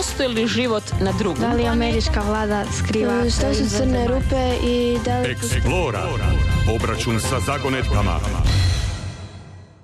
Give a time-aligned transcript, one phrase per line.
[0.00, 1.40] postoji li život na drugom?
[1.40, 3.30] Da li američka vlada skriva...
[3.30, 5.34] Što su crne rupe i da li...
[5.34, 6.04] Explora.
[6.74, 8.20] Obračun sa zagonetkama.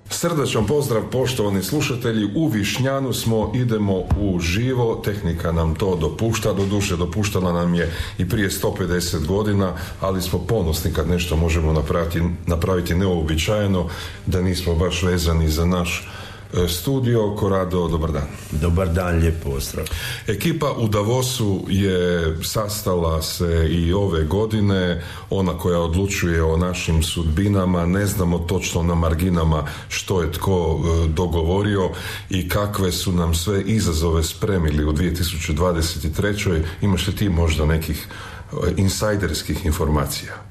[0.09, 6.95] Srdačan pozdrav poštovani slušatelji, u Višnjanu smo, idemo u živo, tehnika nam to dopušta, doduše
[6.95, 12.95] dopuštala nam je i prije 150 godina, ali smo ponosni kad nešto možemo napraviti, napraviti
[12.95, 13.89] neobičajeno,
[14.25, 16.26] da nismo baš vezani za naš E,
[16.67, 18.27] studio Korado, dobar dan.
[18.51, 19.85] Dobar dan, lijep pozdrav.
[20.27, 27.85] Ekipa u Davosu je sastala se i ove godine, ona koja odlučuje o našim sudbinama,
[27.85, 31.89] ne znamo točno na marginama što je tko e, dogovorio
[32.29, 36.61] i kakve su nam sve izazove spremili u 2023.
[36.81, 40.46] Imaš li ti možda nekih e, insajderskih informacija?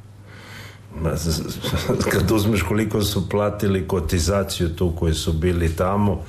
[2.13, 6.23] kad uzmeš koliko su platili kotizaciju tu koji su bili tamo,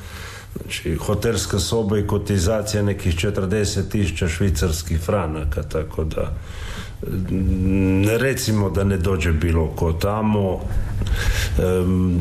[0.61, 6.33] znači hotelska soba i kotizacija nekih 40 tisuća švicarskih franaka, tako da
[8.19, 10.59] recimo da ne dođe bilo ko tamo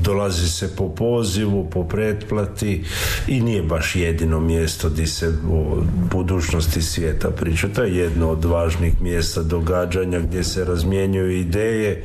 [0.00, 2.84] dolazi se po pozivu po pretplati
[3.28, 7.68] i nije baš jedino mjesto gdje se o budućnosti svijeta priča.
[7.68, 12.05] To je jedno od važnih mjesta događanja gdje se razmjenjuju ideje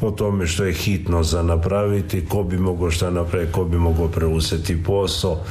[0.00, 4.08] o tome što je hitno za napraviti ko bi mogao šta napraviti ko bi mogao
[4.08, 5.44] preuzeti posao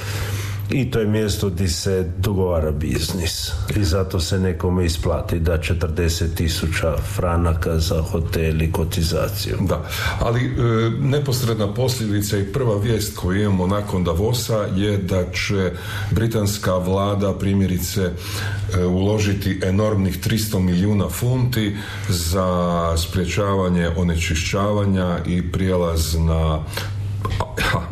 [0.73, 6.35] i to je mjesto gdje se dogovara biznis i zato se nekome isplati da 40
[6.35, 9.57] tisuća franaka za hotel i kotizaciju.
[9.61, 10.51] Da, ali e,
[10.99, 15.71] neposredna posljedica i prva vijest koju imamo nakon Davosa je da će
[16.11, 21.75] britanska vlada primjerice e, uložiti enormnih 300 milijuna funti
[22.09, 26.63] za sprječavanje onečišćavanja i prijelaz na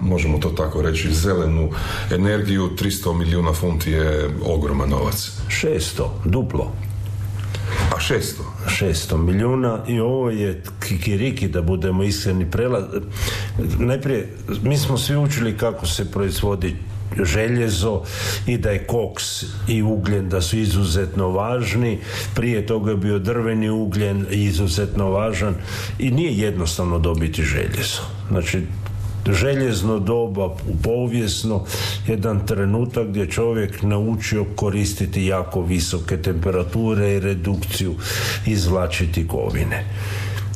[0.02, 1.70] možemo to tako reći, zelenu
[2.12, 5.32] energiju, 300 milijuna funti je ogroman novac.
[5.48, 6.72] 600, duplo.
[7.92, 8.42] A 600?
[8.68, 12.84] 600 milijuna i ovo je kikiriki da budemo iskreni prelaz.
[13.80, 16.76] Najprije, mi smo svi učili kako se proizvodi
[17.24, 18.02] željezo
[18.48, 22.00] i da je koks i ugljen da su izuzetno važni.
[22.36, 25.56] Prije toga je bio drveni ugljen izuzetno važan
[26.00, 28.02] i nije jednostavno dobiti željezo.
[28.30, 28.62] Znači,
[29.32, 31.66] željezno doba, povijesno,
[32.08, 37.96] jedan trenutak gdje čovjek naučio koristiti jako visoke temperature i redukciju,
[38.46, 39.86] izvlačiti kovine.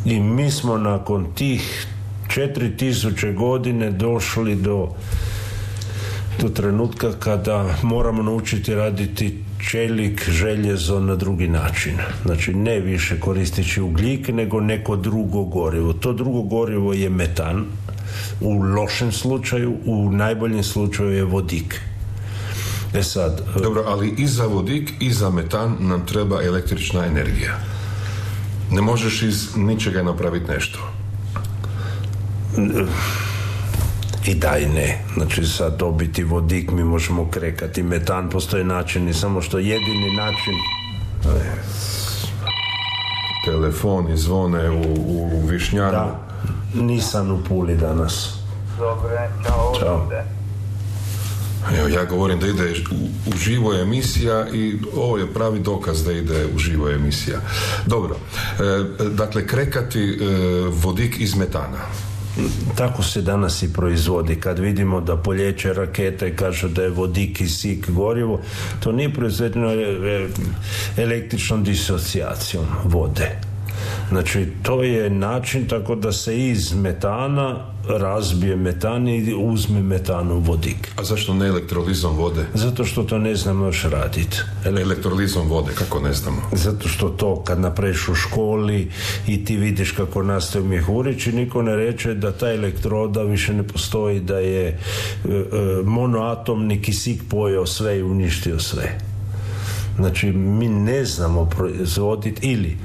[0.06, 1.88] I mi smo nakon tih
[2.28, 4.90] 4000 godine došli do
[6.42, 11.94] do trenutka kada moramo naučiti raditi čelik, željezo na drugi način.
[12.26, 15.94] Znači ne više koristeći ugljik, nego neko drugo gorivo.
[15.94, 17.66] To drugo gorivo je metan,
[18.42, 21.82] u lošem slučaju, u najboljem slučaju je vodik.
[22.94, 23.42] E sad...
[23.56, 27.60] E, Dobro, ali i za vodik i za metan nam treba električna energija.
[28.72, 30.80] Ne možeš iz ničega napraviti nešto.
[34.28, 35.06] I daj ne.
[35.14, 37.84] Znači sad dobiti vodik mi možemo krekati.
[37.84, 40.54] Metan postoje načini, samo što jedini način...
[43.46, 44.82] Telefoni zvone u,
[45.34, 45.92] u Višnjanu.
[45.92, 46.33] Da.
[46.74, 48.30] Nisam u Puli danas.
[48.78, 49.74] Dobre, čao.
[49.80, 50.08] Ćao.
[51.80, 52.74] Evo, ja govorim da ide
[53.28, 57.40] u, živo emisija i ovo je pravi dokaz da ide u živo emisija.
[57.86, 60.18] Dobro, e, dakle, krekati e,
[60.70, 61.80] vodik iz metana.
[62.76, 64.36] Tako se danas i proizvodi.
[64.36, 68.42] Kad vidimo da poljeće rakete i kažu da je vodik i sik gorivo,
[68.80, 70.28] to nije proizvedeno e,
[70.98, 73.53] električnom disocijacijom vode
[74.10, 80.92] Znači, to je način tako da se iz metana razbije metan i uzme metanu vodik.
[80.96, 82.46] A zašto ne elektrolizom vode?
[82.54, 84.38] Zato što to ne znamo još raditi.
[84.66, 86.42] Elektrolizom vode, kako ne znamo?
[86.52, 88.92] Zato što to kad napraviš u školi
[89.28, 94.20] i ti vidiš kako nastaju mjehurići, niko ne reče da ta elektroda više ne postoji,
[94.20, 94.78] da je e,
[95.28, 95.44] e,
[95.84, 99.00] monoatomni kisik pojeo sve i uništio sve.
[99.96, 102.78] Znači, mi ne znamo proizvoditi ili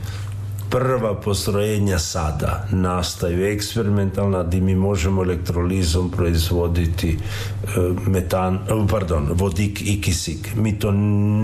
[0.71, 7.69] prva postrojenja sada nastaju eksperimentalna gdje mi možemo elektrolizom proizvoditi e,
[8.11, 8.59] metan, e,
[8.91, 10.55] pardon, vodik i kisik.
[10.57, 10.91] Mi to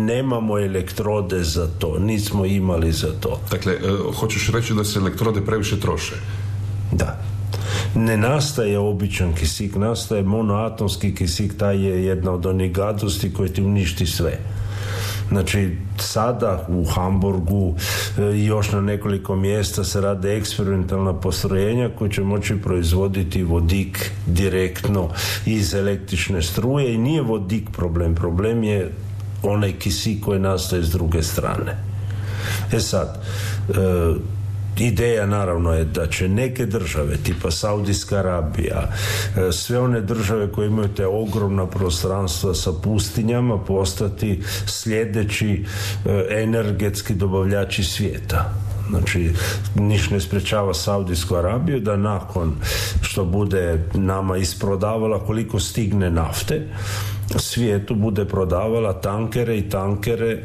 [0.06, 3.40] nemamo elektrode za to, nismo imali za to.
[3.50, 3.78] Dakle, e,
[4.20, 6.14] hoćeš reći da se elektrode previše troše?
[6.92, 7.20] Da.
[7.94, 13.62] Ne nastaje običan kisik, nastaje monoatomski kisik, taj je jedna od onih gadosti koje ti
[13.62, 14.38] uništi sve.
[15.28, 17.74] Znači, sada u Hamburgu
[18.18, 24.10] e, i još na nekoliko mjesta se rade eksperimentalna postrojenja koje će moći proizvoditi vodik
[24.26, 25.08] direktno
[25.46, 28.92] iz električne struje i nije vodik problem, problem je
[29.42, 31.76] onaj kisik koji nastaje s druge strane.
[32.72, 33.22] E sad,
[33.68, 33.74] e,
[34.78, 38.88] Ideja naravno je da će neke države, tipa Saudijska Arabija,
[39.36, 45.64] e, sve one države koje imaju te ogromna prostranstva sa pustinjama postati sljedeći
[46.06, 48.52] e, energetski dobavljači svijeta.
[48.90, 49.30] Znači,
[49.74, 52.54] niš ne sprečava Saudijsku Arabiju da nakon
[53.02, 56.66] što bude nama isprodavala koliko stigne nafte,
[57.36, 60.42] svijetu bude prodavala tankere i tankere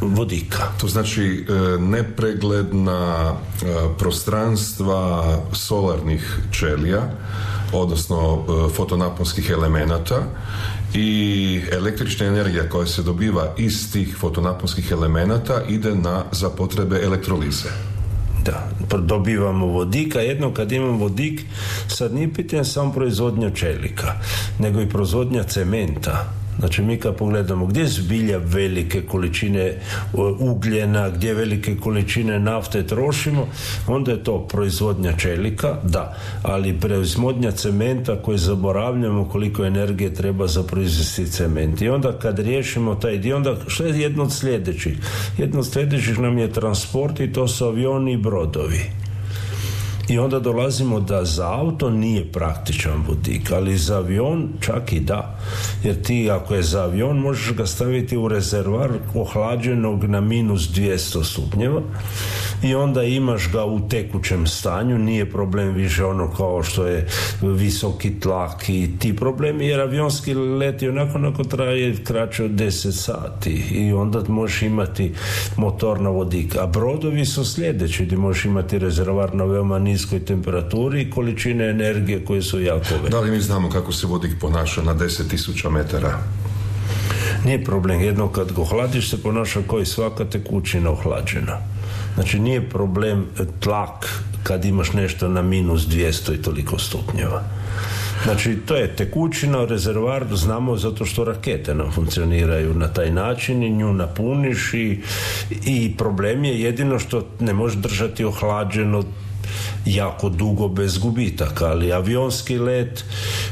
[0.00, 0.62] vodika.
[0.80, 3.66] To znači e, nepregledna e,
[3.98, 7.10] prostranstva solarnih čelija,
[7.72, 10.22] odnosno e, fotonaponskih elemenata
[10.94, 17.68] i električna energija koja se dobiva iz tih fotonaponskih elemenata ide na, za potrebe elektrolize.
[18.44, 21.40] Da, dobivamo vodika, jedno kad imamo vodik,
[21.88, 24.14] sad nije pitanje samo proizvodnja čelika,
[24.58, 29.72] nego i proizvodnja cementa Znači mi kad pogledamo gdje zbilja velike količine
[30.38, 33.48] ugljena, gdje velike količine nafte trošimo,
[33.86, 40.62] onda je to proizvodnja čelika, da, ali proizvodnja cementa koji zaboravljamo koliko energije treba za
[40.62, 41.82] proizvesti cement.
[41.82, 44.98] I onda kad riješimo taj dio, onda što je jedno od sljedećih?
[45.38, 49.05] Jedno od sljedećih nam je transport i to su avioni i brodovi.
[50.08, 55.38] I onda dolazimo da za auto nije praktičan vodik, ali za avion čak i da.
[55.84, 61.24] Jer ti ako je za avion možeš ga staviti u rezervar ohlađenog na minus 200
[61.24, 61.80] stupnjeva
[62.62, 67.06] i onda imaš ga u tekućem stanju, nije problem više ono kao što je
[67.42, 72.90] visoki tlak i ti problemi, jer avionski let je onako onako traje kraće od 10
[72.90, 75.12] sati i onda možeš imati
[75.56, 76.56] motor na vodik.
[76.56, 82.24] A brodovi su sljedeći gdje možeš imati rezervar na veoma niskoj temperaturi i količine energije
[82.24, 83.10] koje su jako velike.
[83.10, 86.18] Da li mi znamo kako se vodik ponaša na 10.000 metara?
[87.44, 91.58] Nije problem, jedno kad go hladiš se ponaša kao i svaka tekućina ohlađena.
[92.14, 93.26] Znači nije problem
[93.60, 94.08] tlak
[94.42, 97.42] kad imaš nešto na minus 200 i toliko stupnjeva.
[98.24, 103.70] Znači, to je tekućina, rezervar, znamo zato što rakete nam funkcioniraju na taj način i
[103.70, 105.00] nju napuniš i,
[105.66, 109.04] i problem je jedino što ne možeš držati ohlađeno
[109.86, 113.04] jako dugo bez gubitaka, ali avionski let,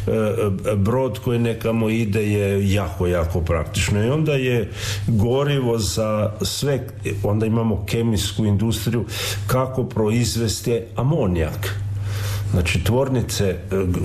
[0.06, 4.04] e, e, brod koji nekamo ide je jako, jako praktično.
[4.04, 4.70] I onda je
[5.06, 6.86] gorivo za sve,
[7.22, 9.04] onda imamo kemijsku industriju
[9.46, 11.84] kako proizvesti amonijak
[12.54, 13.56] Znači tvornice e,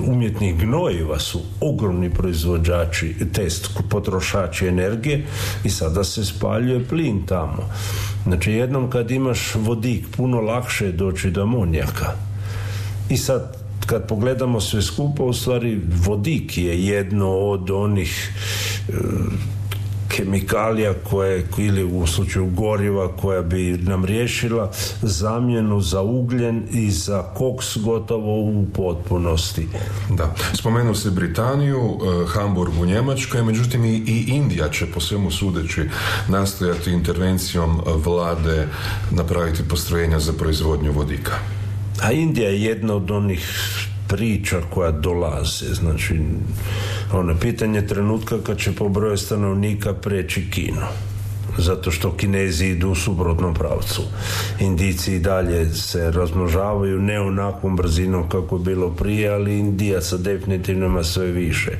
[0.06, 5.26] umjetnih gnojiva su ogromni proizvođači, test potrošači energije
[5.64, 7.68] i sada se spaljuje plin tamo.
[8.24, 12.12] Znači jednom kad imaš vodik puno lakše je doći do amonijaka.
[13.10, 13.56] I sad
[13.86, 18.32] kad pogledamo sve skupo, u stvari vodik je jedno od onih
[18.88, 18.92] e,
[20.16, 24.70] kemikalija koje, ili u slučaju goriva koja bi nam riješila
[25.02, 29.68] zamjenu za ugljen i za koks gotovo u potpunosti.
[30.10, 30.34] Da.
[30.54, 35.82] Spomenuo se Britaniju, e, Hamburg u Njemačkoj, međutim i, i Indija će po svemu sudeći
[36.28, 38.68] nastojati intervencijom vlade
[39.10, 41.32] napraviti postrojenja za proizvodnju vodika.
[42.02, 43.50] A Indija je jedna od onih
[44.10, 45.74] priča koja dolaze.
[45.74, 46.20] Znači,
[47.12, 51.09] ono pitanje trenutka kad će po broju stanovnika preći Kino
[51.58, 54.02] zato što Kinezi idu u suprotnom pravcu.
[54.60, 60.16] Indici i dalje se razmnožavaju ne onakvom brzinom kako je bilo prije, ali Indija sa
[60.16, 61.70] definitivno ima sve više.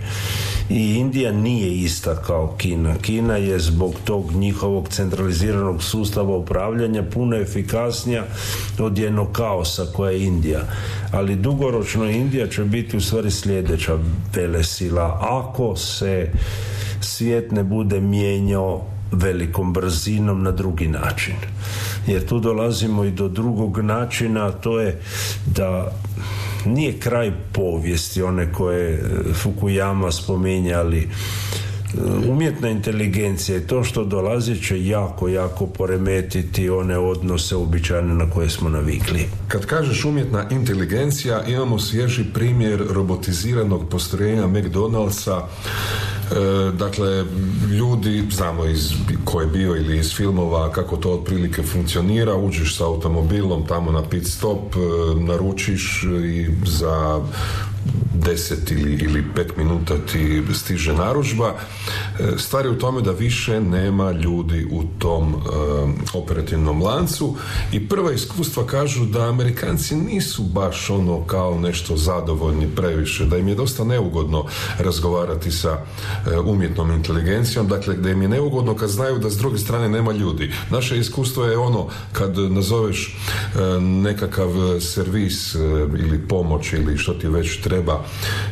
[0.71, 2.95] I Indija nije ista kao Kina.
[3.03, 8.25] Kina je zbog tog njihovog centraliziranog sustava upravljanja puno efikasnija
[8.79, 10.61] od jednog kaosa koja je Indija.
[11.13, 13.99] Ali dugoročno Indija će biti u stvari sljedeća
[14.35, 15.19] velesila.
[15.21, 16.31] Ako se
[17.01, 21.35] svijet ne bude mijenjao velikom brzinom na drugi način.
[22.07, 25.01] Jer tu dolazimo i do drugog načina, a to je
[25.47, 25.93] da
[26.67, 29.03] nije kraj povijesti, one koje
[29.35, 31.09] Fukuyama spominjali,
[32.29, 38.51] umjetna inteligencija i to što dolazi će jako, jako poremetiti one odnose običajne na koje
[38.51, 39.27] smo navikli.
[39.49, 45.43] Kad kažeš umjetna inteligencija, imamo svježi primjer robotiziranog postrojenja McDonald'sa
[46.20, 46.20] E,
[46.73, 47.25] dakle,
[47.71, 48.93] ljudi, znamo iz
[49.25, 54.03] ko je bio ili iz filmova kako to otprilike funkcionira, uđeš sa automobilom tamo na
[54.03, 54.79] pit stop, e,
[55.21, 57.21] naručiš i za
[58.15, 61.55] deset ili, ili pet minuta ti stiže naručba.
[62.19, 65.35] E, stvar je u tome da više nema ljudi u tom
[66.15, 67.37] operativnom lancu
[67.73, 73.49] i prva iskustva kažu da Amerikanci nisu baš ono kao nešto zadovoljni previše, da im
[73.49, 74.45] je dosta neugodno
[74.79, 75.79] razgovarati sa
[76.45, 80.53] umjetnom inteligencijom, dakle da im je neugodno kad znaju da s druge strane nema ljudi.
[80.71, 83.17] Naše iskustvo je ono kad nazoveš
[83.81, 84.51] nekakav
[84.81, 85.55] servis
[85.99, 88.00] ili pomoć ili što ti već treba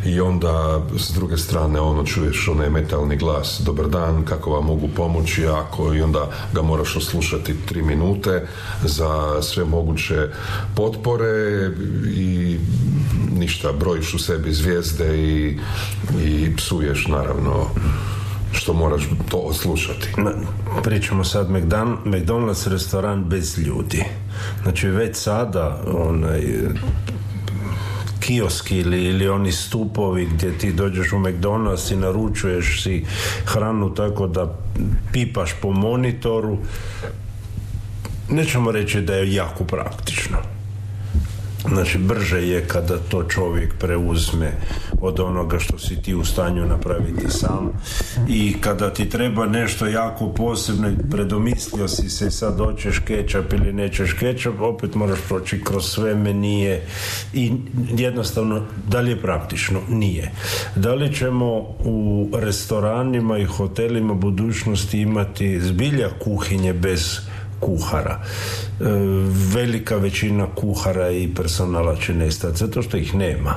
[0.07, 4.89] i onda s druge strane ono čuješ onaj metalni glas dobar dan, kako vam mogu
[4.97, 8.47] pomoći ako i onda ga moraš oslušati tri minute
[8.85, 10.29] za sve moguće
[10.75, 11.71] potpore
[12.15, 12.59] i
[13.39, 15.59] ništa, brojiš u sebi zvijezde i,
[16.25, 17.67] i psuješ naravno
[18.53, 20.09] što moraš to oslušati.
[20.85, 24.05] Pričamo sad McDonald's restoran bez ljudi.
[24.63, 26.43] Znači već sada onaj
[28.29, 33.05] kioski ili, ili oni stupovi gdje ti dođeš u McDonald's i naručuješ si
[33.45, 34.59] hranu tako da
[35.13, 36.59] pipaš po monitoru
[38.31, 40.58] nećemo reći da je jako praktično
[41.67, 44.53] Znači, brže je kada to čovjek preuzme
[45.01, 47.73] od onoga što si ti u stanju napraviti sam
[48.29, 54.13] i kada ti treba nešto jako posebno predomislio si se sad hoćeš kečap ili nećeš
[54.13, 56.87] kečap, opet moraš proći kroz sve menije
[57.35, 57.53] i
[57.97, 59.81] jednostavno, da li je praktično?
[59.89, 60.31] Nije.
[60.77, 61.47] Da li ćemo
[61.85, 67.21] u restoranima i hotelima budućnosti imati zbilja kuhinje bez
[67.61, 68.21] kuhara.
[68.21, 68.85] E,
[69.55, 73.55] velika većina kuhara i personala će nestati zato što ih nema.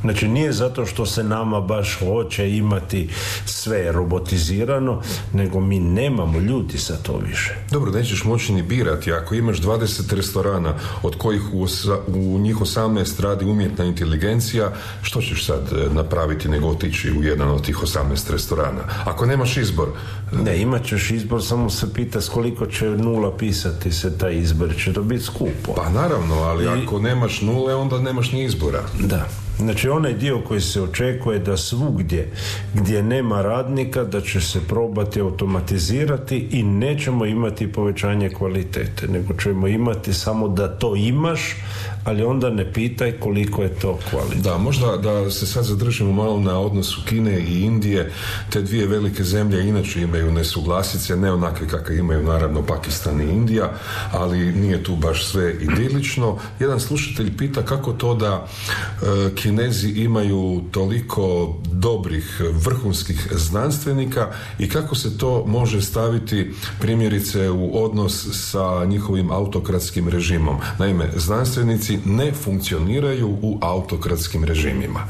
[0.00, 3.08] Znači nije zato što se nama baš hoće imati
[3.44, 7.54] sve robotizirano, nego mi nemamo ljudi za to više.
[7.70, 9.12] Dobro, nećeš moći ni birati.
[9.12, 11.66] Ako imaš 20 restorana od kojih u,
[12.06, 14.72] u njih 18 radi umjetna inteligencija,
[15.02, 18.82] što ćeš sad e, napraviti nego otići u jedan od tih 18 restorana?
[19.04, 19.88] Ako nemaš izbor...
[20.32, 24.74] Ne, imat ćeš izbor, samo se pita s koliko će nula pisati se taj izbor,
[24.84, 25.74] će to biti skupo.
[25.76, 28.82] Pa naravno, ali ako nemaš nule, onda nemaš ni izbora.
[29.00, 29.28] Da.
[29.58, 32.28] Znači onaj dio koji se očekuje da svugdje
[32.74, 39.66] gdje nema radnika da će se probati automatizirati i nećemo imati povećanje kvalitete, nego ćemo
[39.66, 41.56] imati samo da to imaš,
[42.06, 44.42] ali onda ne pitaj koliko je to kvalitetno.
[44.42, 48.12] Da, možda da se sad zadržimo malo na odnosu Kine i Indije,
[48.50, 53.72] te dvije velike zemlje inače imaju nesuglasice, ne onakve kakve imaju naravno Pakistan i Indija,
[54.12, 56.38] ali nije tu baš sve idilično.
[56.60, 64.94] Jedan slušatelj pita kako to da e, Kinezi imaju toliko dobrih vrhunskih znanstvenika i kako
[64.94, 70.56] se to može staviti primjerice u odnos sa njihovim autokratskim režimom.
[70.78, 75.00] Naime, znanstvenici ne funkcioniraju u autokratskim režimima.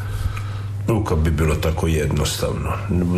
[1.09, 2.73] Kad bi bilo tako jednostavno.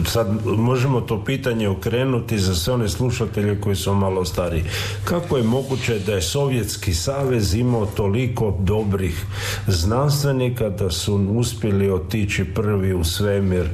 [0.07, 4.65] Sad možemo to pitanje okrenuti za sve one slušatelje koji su malo stari.
[5.05, 9.27] Kako je moguće da je Sovjetski savez imao toliko dobrih
[9.67, 13.69] znanstvenika da su uspjeli otići prvi u svemir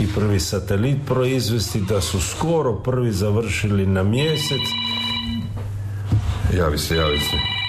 [0.00, 4.60] i prvi satelit proizvesti, da su skoro prvi završili na mjesec?
[6.56, 7.59] Javi se, javi se.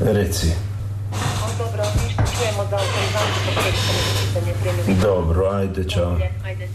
[0.00, 0.46] Reci.
[1.58, 2.78] Dobro, ništa čujemo za
[5.02, 6.18] Dobro, ajde, čao.
[6.44, 6.64] Ajde.
[6.64, 6.68] E,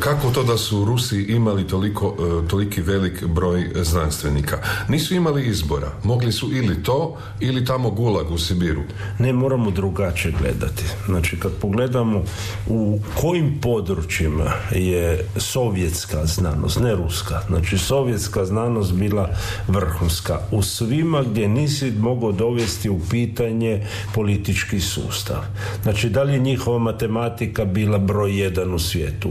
[0.00, 4.58] kako to da su Rusi imali toliko, e, toliki velik broj znanstvenika?
[4.88, 5.92] Nisu imali izbora.
[6.04, 8.82] Mogli su ili to, ili tamo gulag u Sibiru.
[9.18, 10.84] Ne, moramo drugačije gledati.
[11.06, 12.22] Znači, kad pogledamo
[12.66, 19.28] u kojim područjima je sovjetska znanost, ne ruska, znači sovjetska znanost bila
[19.68, 20.38] vrhunska.
[20.50, 25.42] U svima gdje nisi mogao dovesti u pitanje politički sustav.
[25.82, 29.30] Znači, da li je njihova matematika bila broj jedan u svijetu?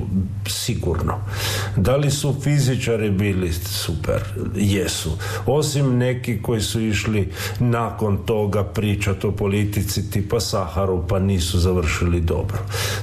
[0.50, 1.14] Sigurno.
[1.76, 4.24] Da li su fizičari bili super?
[4.56, 5.12] Jesu.
[5.46, 12.22] Osim neki koji su išli nakon toga pričati o politici tipa Saharu pa nisu završili
[12.22, 12.58] dobro.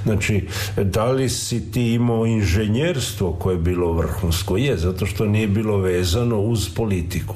[0.05, 4.57] Znači, da li si ti imao inženjerstvo koje je bilo vrhunsko?
[4.57, 7.35] Je, zato što nije bilo vezano uz politiku.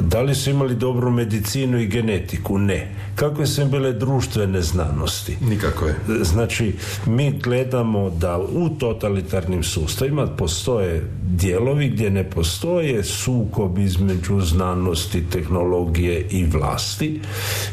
[0.00, 2.58] Da li su imali dobru medicinu i genetiku?
[2.58, 2.94] Ne.
[3.14, 5.36] Kakve su im bile društvene znanosti?
[5.40, 5.94] Nikako je.
[6.22, 6.72] Znači,
[7.06, 16.26] mi gledamo da u totalitarnim sustavima postoje dijelovi gdje ne postoje sukob između znanosti, tehnologije
[16.30, 17.20] i vlasti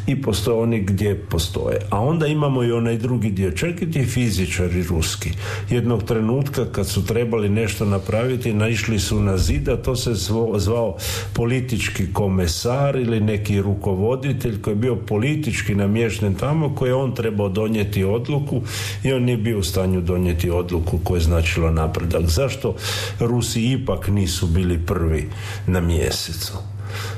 [0.07, 1.79] i postoje oni gdje postoje.
[1.89, 3.51] A onda imamo i onaj drugi dio.
[3.51, 5.29] Čak i ti fizičari ruski.
[5.69, 10.13] Jednog trenutka kad su trebali nešto napraviti, naišli su na zid, a to se
[10.57, 10.97] zvao
[11.33, 17.49] politički komesar ili neki rukovoditelj koji je bio politički namješten tamo koji je on trebao
[17.49, 18.61] donijeti odluku
[19.03, 22.25] i on nije bio u stanju donijeti odluku koja je značila napredak.
[22.25, 22.75] Zašto
[23.19, 25.29] Rusi ipak nisu bili prvi
[25.67, 26.53] na mjesecu?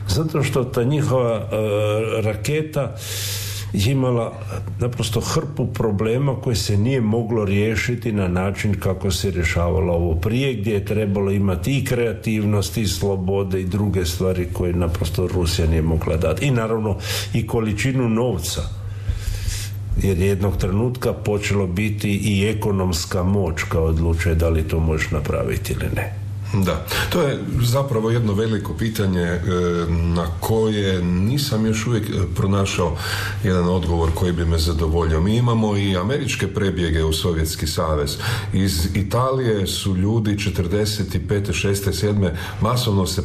[0.07, 2.95] Zato što ta njihova e, raketa
[3.73, 4.33] imala
[4.79, 10.53] naprosto hrpu problema koje se nije moglo riješiti na način kako se rješavalo ovo prije
[10.53, 15.81] gdje je trebalo imati i kreativnost i slobode i druge stvari koje naprosto Rusija nije
[15.81, 16.45] mogla dati.
[16.45, 16.97] I naravno
[17.33, 18.61] i količinu novca
[20.01, 25.73] jer jednog trenutka počelo biti i ekonomska moć kao odlučuje da li to možeš napraviti
[25.73, 26.22] ili ne.
[26.53, 29.41] Da, to je zapravo jedno veliko pitanje e,
[29.89, 32.97] na koje nisam još uvijek e, pronašao
[33.43, 35.21] jedan odgovor koji bi me zadovoljio.
[35.21, 38.17] Mi imamo i američke prebjege u Sovjetski savez.
[38.53, 41.19] Iz Italije su ljudi 45.
[41.29, 42.05] 6.
[42.05, 42.31] 7.
[42.61, 43.21] masovno se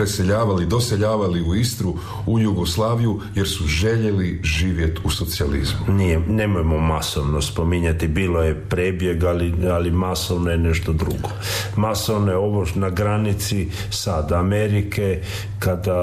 [0.00, 1.94] preseljavali, doseljavali u Istru,
[2.26, 5.94] u Jugoslaviju, jer su željeli živjeti u socijalizmu.
[5.94, 11.28] Nije, nemojmo masovno spominjati, bilo je prebjeg, ali, ali masovno je nešto drugo.
[11.76, 15.22] Masovno je ovo na granici sad Amerike,
[15.58, 15.96] kada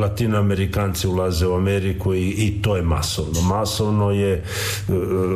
[0.00, 3.40] latinoamerikanci ulaze u Ameriku i, i to je masovno.
[3.40, 4.42] Masovno je e,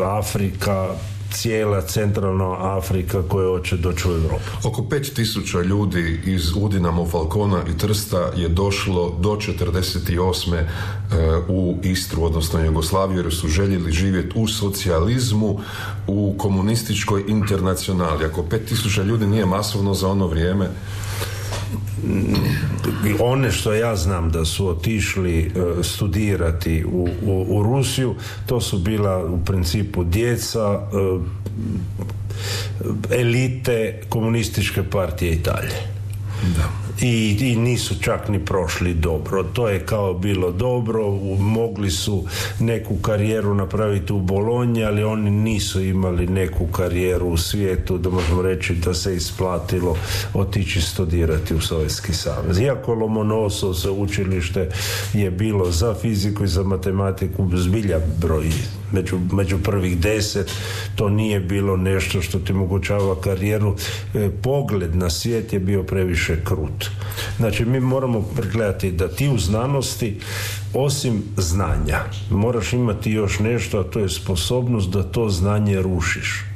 [0.04, 0.88] Afrika,
[1.32, 4.44] cijela centralna Afrika koja hoće doći u Europu.
[4.64, 10.54] Oko 5000 ljudi iz Udinamo, Falkona i Trsta je došlo do 48.
[10.54, 10.64] E,
[11.48, 15.60] u Istru, odnosno Jugoslaviju, jer su željeli živjeti u socijalizmu,
[16.06, 18.24] u komunističkoj internacionali.
[18.24, 20.70] Ako 5000 ljudi nije masovno za ono vrijeme,
[23.20, 25.50] one što ja znam da su otišli e,
[25.82, 28.14] studirati u, u, u Rusiju,
[28.46, 30.88] to su bila u principu djeca e,
[33.10, 35.97] elite komunističke partije Italije.
[36.56, 39.42] Da i, i nisu čak ni prošli dobro.
[39.42, 42.24] To je kao bilo dobro, mogli su
[42.60, 48.42] neku karijeru napraviti u Bolonji, ali oni nisu imali neku karijeru u svijetu, da možemo
[48.42, 49.96] reći da se isplatilo
[50.34, 52.58] otići studirati u Sovjetski savez.
[52.58, 54.68] Iako Lomonosov se učilište
[55.14, 58.50] je bilo za fiziku i za matematiku zbilja broj
[58.92, 60.52] među, među prvih deset,
[60.96, 63.76] to nije bilo nešto što ti omogućava karijeru.
[64.14, 66.90] E, pogled na svijet je bio previše krut.
[67.36, 70.20] Znači mi moramo pregledati da ti u znanosti
[70.74, 71.98] osim znanja
[72.30, 76.47] moraš imati još nešto, a to je sposobnost da to znanje rušiš.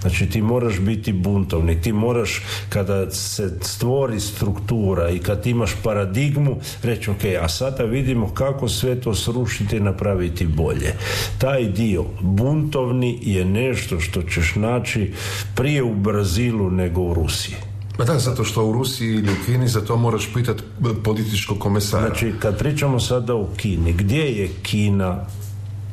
[0.00, 6.56] Znači ti moraš biti buntovnik, ti moraš kada se stvori struktura i kad imaš paradigmu
[6.82, 10.94] reći ok, a sada vidimo kako sve to srušiti i napraviti bolje.
[11.38, 15.12] Taj dio buntovni je nešto što ćeš naći
[15.54, 17.54] prije u Brazilu nego u Rusiji.
[17.98, 20.62] Ma da, zato što u Rusiji ili u Kini za to moraš pitati
[21.04, 22.06] političkog komesara.
[22.06, 25.26] Znači, kad pričamo sada o Kini, gdje je Kina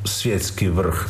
[0.08, 1.06] svjetski vrh.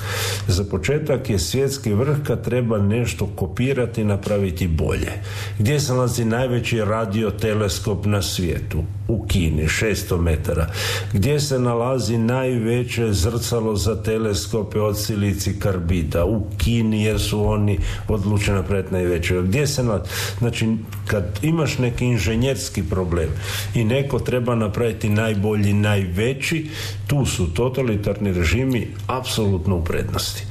[0.49, 5.13] Za početak je svjetski vrh kad treba nešto kopirati i napraviti bolje.
[5.59, 8.85] Gdje se nalazi najveći radioteleskop na svijetu?
[9.09, 10.67] U Kini, 600 metara.
[11.13, 16.25] Gdje se nalazi najveće zrcalo za teleskope od silici karbida?
[16.25, 19.43] U Kini jer su oni odlučeni napraviti najveće.
[19.43, 20.11] Gdje se nalazi?
[20.39, 23.29] Znači, kad imaš neki inženjerski problem
[23.75, 26.67] i neko treba napraviti najbolji, najveći,
[27.07, 30.45] tu su totalitarni režimi apsolutno u prednosti.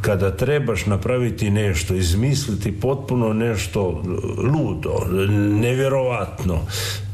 [0.00, 4.02] Kada trebaš napraviti nešto, izmisliti potpuno nešto
[4.36, 5.06] ludo,
[5.60, 6.60] nevjerovatno,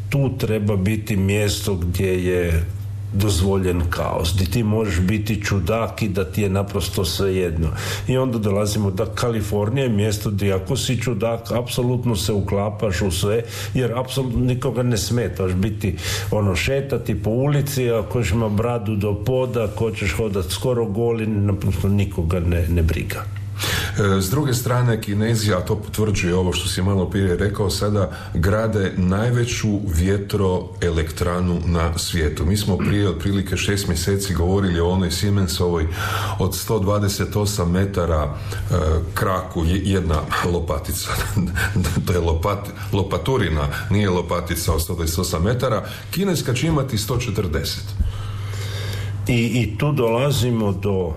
[0.08, 2.64] tu treba biti mjesto gdje je
[3.12, 7.68] dozvoljen kaos, gdje ti možeš biti čudak i da ti je naprosto svejedno.
[8.08, 13.10] I onda dolazimo da Kalifornija je mjesto gdje ako si čudak, apsolutno se uklapaš u
[13.10, 13.42] sve,
[13.74, 15.96] jer apsolutno nikoga ne smetaš biti
[16.30, 21.88] ono šetati po ulici, ako ima bradu do poda, ako ćeš hodati skoro goli, naprosto
[21.88, 23.39] nikoga ne, ne briga.
[23.98, 28.10] E, s druge strane, Kinezi, a to potvrđuje ovo što si malo prije rekao, sada
[28.34, 32.46] grade najveću vjetroelektranu na svijetu.
[32.46, 35.86] Mi smo prije otprilike šest mjeseci govorili o onoj Siemensovoj
[36.38, 38.74] od 128 metara e,
[39.14, 40.20] kraku, jedna
[40.52, 41.10] lopatica.
[42.06, 45.84] to je lopat, lopaturina, nije lopatica od 128 metara.
[46.10, 47.78] Kineska će imati 140.
[49.28, 51.14] I, I tu dolazimo do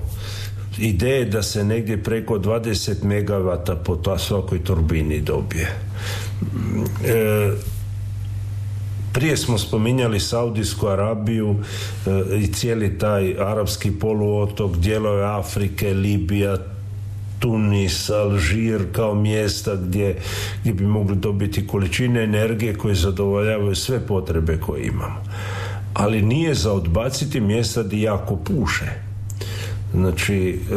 [0.77, 5.75] ideje da se negdje preko 20 megavata po svakoj turbini dobije.
[7.05, 7.51] E,
[9.13, 11.55] prije smo spominjali Saudijsku Arabiju
[12.05, 16.57] e, i cijeli taj arapski poluotok, dijelove Afrike, Libija,
[17.39, 20.15] Tunis, Alžir kao mjesta gdje,
[20.61, 25.23] gdje bi mogli dobiti količine energije koje zadovoljavaju sve potrebe koje imamo.
[25.93, 29.12] Ali nije za odbaciti mjesta gdje jako puše
[29.93, 30.75] Znači, e,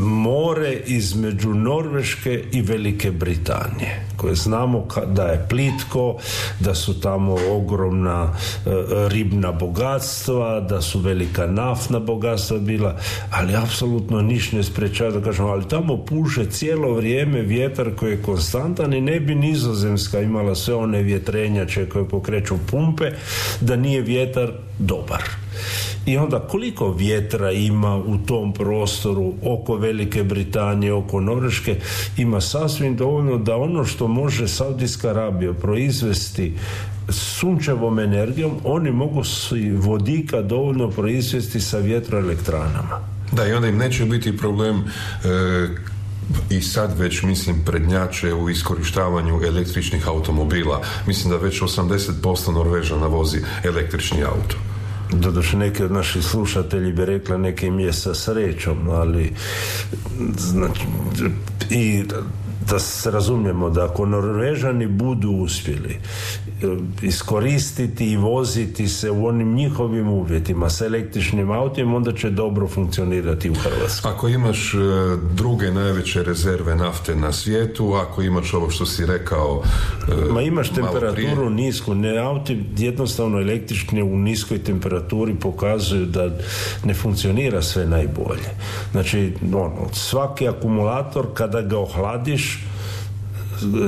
[0.00, 6.16] more između Norveške i Velike Britanije, koje znamo da je plitko,
[6.60, 8.70] da su tamo ogromna e,
[9.08, 12.98] ribna bogatstva, da su velika naftna bogatstva bila,
[13.30, 18.22] ali apsolutno niš ne sprečava da kažemo, ali tamo puše cijelo vrijeme vjetar koji je
[18.22, 23.10] konstantan i ne bi nizozemska imala sve one vjetrenjače koje pokreću pumpe,
[23.60, 25.39] da nije vjetar dobar.
[26.06, 31.76] I onda koliko vjetra ima u tom prostoru oko Velike Britanije, oko Norveške,
[32.16, 36.54] ima sasvim dovoljno da ono što može Saudijska Arabija proizvesti
[37.08, 43.00] sunčevom energijom, oni mogu si vodika dovoljno proizvesti sa vjetroelektranama.
[43.32, 44.84] Da, i onda im neće biti problem e,
[46.50, 50.82] i sad već mislim prednjače u iskorištavanju električnih automobila.
[51.06, 54.56] Mislim da već 80% Norvežana vozi električni auto.
[55.12, 59.32] Doduše neki od naših slušatelji bi rekla neke je sa srećom, ali
[60.38, 60.80] znači,
[61.70, 62.04] i
[62.68, 65.98] da se razumijemo da ako Norvežani budu uspjeli e,
[67.02, 73.50] iskoristiti i voziti se u onim njihovim uvjetima sa električnim autima, onda će dobro funkcionirati
[73.50, 74.12] u Hrvatskoj.
[74.12, 74.78] Ako imaš e,
[75.34, 79.62] druge najveće rezerve nafte na svijetu, ako imaš ovo što si rekao
[80.08, 86.30] e, Ma imaš temperaturu nisku, ne auti jednostavno električni u niskoj temperaturi pokazuju da
[86.84, 88.50] ne funkcionira sve najbolje.
[88.92, 92.59] Znači, ono, svaki akumulator kada ga ohladiš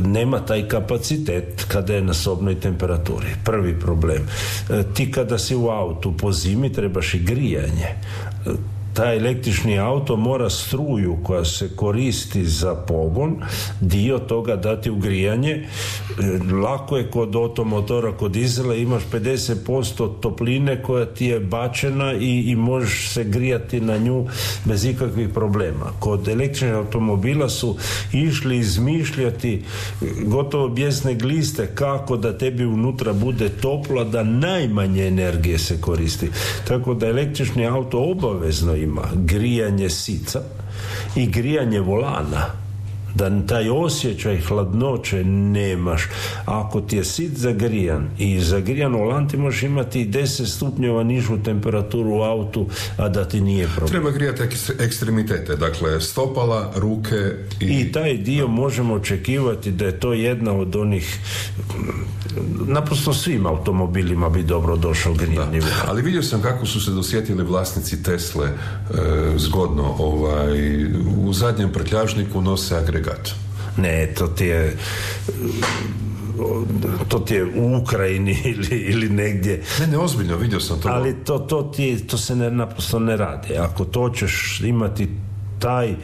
[0.04, 3.26] nema taj kapacitet kada je na sobnoj temperaturi.
[3.44, 4.22] Prvi problem.
[4.70, 7.86] E, ti kada si u autu po zimi trebaš i grijanje
[8.94, 13.36] taj električni auto mora struju koja se koristi za pogon
[13.80, 15.50] dio toga dati u grijanje.
[15.50, 15.64] E,
[16.62, 22.56] lako je kod automotora kod dizela imaš 50% topline koja ti je bačena i, i
[22.56, 24.26] možeš se grijati na nju
[24.64, 25.86] bez ikakvih problema.
[26.00, 27.76] Kod električnih automobila su
[28.12, 29.62] išli izmišljati
[30.24, 36.28] gotovo bijesne gliste kako da tebi unutra bude toplo da najmanje energije se koristi.
[36.68, 40.40] Tako da električni auto obavezno ima grijanje sica
[41.16, 42.61] i grijanje volana
[43.14, 46.02] da taj osjećaj hladnoće nemaš.
[46.44, 52.10] Ako ti je sit zagrijan i zagrijan volan ti možeš imati 10 stupnjeva nižu temperaturu
[52.10, 53.90] u autu, a da ti nije problem.
[53.90, 54.42] Treba grijati
[54.80, 57.16] ekstremitete, dakle stopala, ruke
[57.60, 57.80] i...
[57.80, 61.18] I taj dio možemo očekivati da je to jedna od onih
[62.66, 68.02] naprosto svim automobilima bi dobro došao grijani Ali vidio sam kako su se dosjetili vlasnici
[68.02, 68.54] Tesle e,
[69.36, 70.84] zgodno ovaj,
[71.26, 73.01] u zadnjem prtljažniku nose agregat.
[73.76, 74.76] Ne, to ti je
[77.08, 79.62] to ti je u Ukrajini ili, ili negdje.
[79.80, 80.88] Ne, ne, ozbiljno, vidio sam to.
[80.88, 83.56] Ali to, to, ti, to se ne, naprosto ne radi.
[83.56, 85.08] Ako to ćeš imati
[85.58, 85.96] taj, e,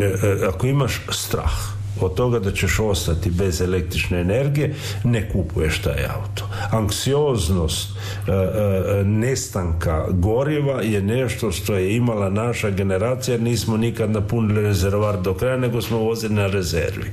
[0.00, 1.52] e, ako imaš strah,
[2.00, 4.74] od toga da ćeš ostati bez električne energije,
[5.04, 6.48] ne kupuješ taj auto.
[6.70, 14.62] Anksioznost e, e, nestanka goriva je nešto što je imala naša generacija, nismo nikad napunili
[14.62, 17.10] rezervar do kraja, nego smo vozili na rezervi.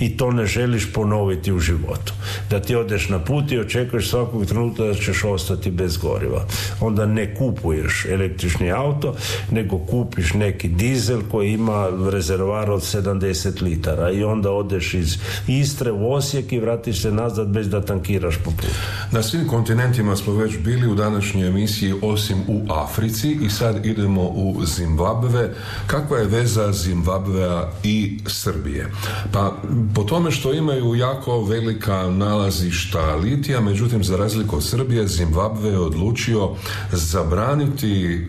[0.00, 2.12] I to ne želiš ponoviti u životu.
[2.50, 6.46] Da ti odeš na put i očekuješ svakog trenutka da ćeš ostati bez goriva.
[6.80, 9.14] Onda ne kupuješ električni auto,
[9.50, 15.92] nego kupiš neki dizel koji ima rezervar od 70 litara i onda odeš iz Istre
[15.92, 18.66] u Osijek i vratiš se nazad bez da tankiraš po putu.
[19.12, 24.22] Na svim kontinentima smo već bili u današnjoj emisiji osim u Africi i sad idemo
[24.22, 25.54] u Zimbabve.
[25.86, 28.90] Kakva je veza Zimbabvea i Srbije?
[29.32, 29.56] Pa
[29.94, 35.78] po tome što imaju jako velika nalazišta litija, međutim za razliku od Srbije Zimbabve je
[35.78, 36.50] odlučio
[36.92, 38.20] zabraniti e,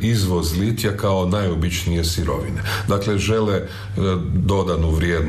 [0.00, 2.62] izvoz litija kao najobičnije sirovine.
[2.88, 3.66] Dakle, žele e,
[4.34, 5.27] dodanu vrijednost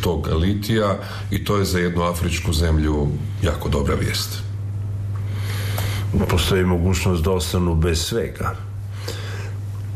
[0.00, 0.98] tog litija
[1.30, 3.08] i to je za jednu afričku zemlju
[3.42, 4.38] jako dobra vijest.
[6.28, 8.54] Postoji mogućnost da ostanu bez svega.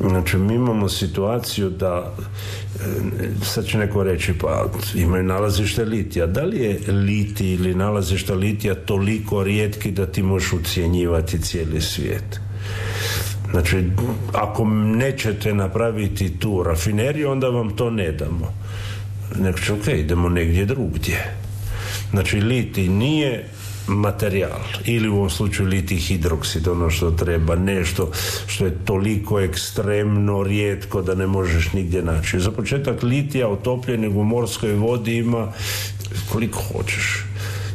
[0.00, 6.26] Znači, mi imamo situaciju da e, sad će neko reći pa imaju nalazište litija.
[6.26, 12.40] Da li je liti ili nalazište litija toliko rijetki da ti možeš ucijenjivati cijeli svijet?
[13.50, 13.90] Znači,
[14.32, 14.64] ako
[14.96, 18.52] nećete napraviti tu rafineriju, onda vam to ne damo
[19.66, 21.34] će ok, idemo negdje drugdje.
[22.10, 23.48] Znači, liti nije
[23.88, 28.10] materijal ili u ovom slučaju liti hidroksid, ono što treba, nešto
[28.46, 32.40] što je toliko ekstremno rijetko da ne možeš nigdje naći.
[32.40, 35.52] Za početak litija otopljenog u morskoj vodi ima
[36.32, 37.24] koliko hoćeš.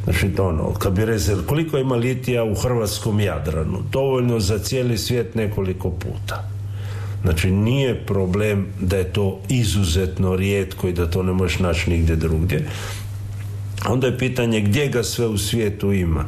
[0.03, 3.83] Znači, ono, kad bi rezer, koliko ima litija u hrvatskom Jadranu?
[3.91, 6.52] Dovoljno za cijeli svijet nekoliko puta.
[7.23, 12.15] Znači, nije problem da je to izuzetno rijetko i da to ne možeš naći nigdje
[12.15, 12.67] drugdje.
[13.87, 16.25] Onda je pitanje gdje ga sve u svijetu ima.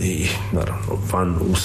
[0.00, 1.56] I, naravno, van u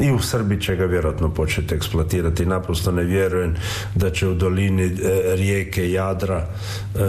[0.00, 2.46] i u Srbiji će ga vjerojatno početi eksploatirati.
[2.46, 3.54] Naprosto ne vjerujem
[3.94, 4.90] da će u dolini e,
[5.36, 7.06] rijeke Jadra e, e,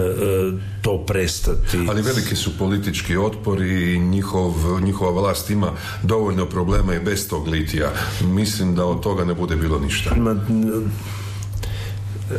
[0.82, 1.78] to prestati.
[1.88, 5.72] Ali veliki su politički otpori i njihov, njihova vlast ima
[6.02, 7.90] dovoljno problema i bez tog litija.
[8.24, 10.14] Mislim da od toga ne bude bilo ništa.
[10.16, 10.36] Ma,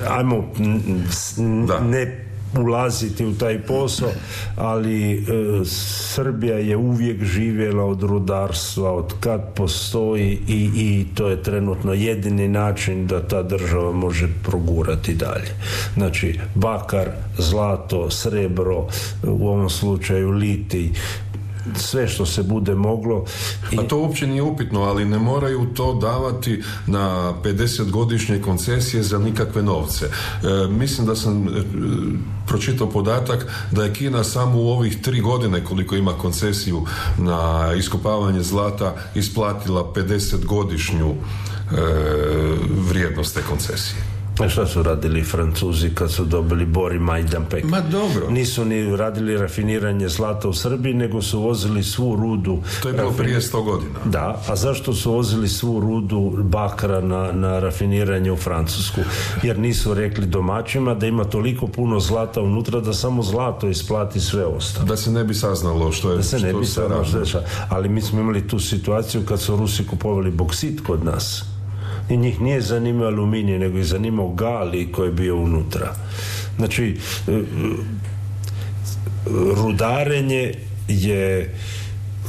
[0.09, 0.45] ajmo
[1.67, 1.79] da.
[1.79, 4.09] ne ulaziti u taj posao,
[4.55, 5.25] ali e,
[5.65, 12.47] Srbija je uvijek živjela od rudarstva, od kad postoji i, i to je trenutno jedini
[12.47, 15.51] način da ta država može progurati dalje.
[15.93, 17.07] Znači, bakar,
[17.37, 18.87] zlato, srebro,
[19.23, 20.89] u ovom slučaju litij,
[21.75, 23.25] sve što se bude moglo.
[23.71, 23.79] I...
[23.79, 29.19] A to uopće nije upitno, ali ne moraju to davati na 50 godišnje koncesije za
[29.19, 30.05] nikakve novce.
[30.05, 31.51] E, mislim da sam e,
[32.49, 36.85] pročitao podatak da je Kina samo u ovih tri godine koliko ima koncesiju
[37.17, 41.15] na iskopavanje zlata isplatila 50 godišnju e,
[42.89, 44.18] vrijednost te koncesije.
[44.39, 47.63] A šta su radili Francuzi kad su dobili Bori Majdanpek?
[47.63, 48.29] Ma dobro.
[48.29, 52.59] Nisu ni radili rafiniranje zlata u Srbiji, nego su vozili svu rudu.
[52.81, 53.99] To je bilo prije sto godina.
[54.05, 59.01] Da, a zašto su vozili svu rudu bakra na, na rafiniranje u Francusku?
[59.43, 64.45] Jer nisu rekli domaćima da ima toliko puno zlata unutra da samo zlato isplati sve
[64.45, 64.85] ostalo.
[64.85, 67.05] Da se ne bi saznalo što je Da se ne bi saznalo
[67.69, 71.43] Ali mi smo imali tu situaciju kad su Rusi kupovali boksit kod nas
[72.09, 75.95] i njih nije zanimao aluminij, nego je zanimao gali koji je bio unutra.
[76.57, 77.43] Znači, e, e,
[79.55, 80.53] rudarenje
[80.87, 81.55] je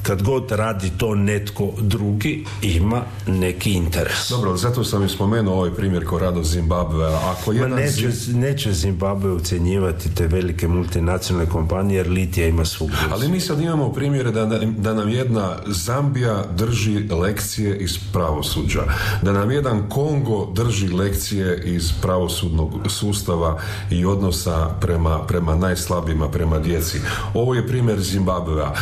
[0.03, 4.29] kad god radi to netko drugi, ima neki interes.
[4.31, 7.07] Dobro, zato sam i spomenuo ovaj primjer ko rado Zimbabve.
[7.07, 12.99] Ako jedan neće, neće Zimbabve ucjenjivati te velike multinacionalne kompanije jer litija ima svugdje.
[13.13, 14.47] Ali mi sad imamo primjere da,
[14.79, 18.83] da nam jedna Zambija drži lekcije iz pravosuđa.
[19.23, 23.61] Da nam jedan Kongo drži lekcije iz pravosudnog sustava
[23.91, 26.99] i odnosa prema, prema najslabijima, prema djeci.
[27.35, 28.73] Ovo je primjer Zimbabvea.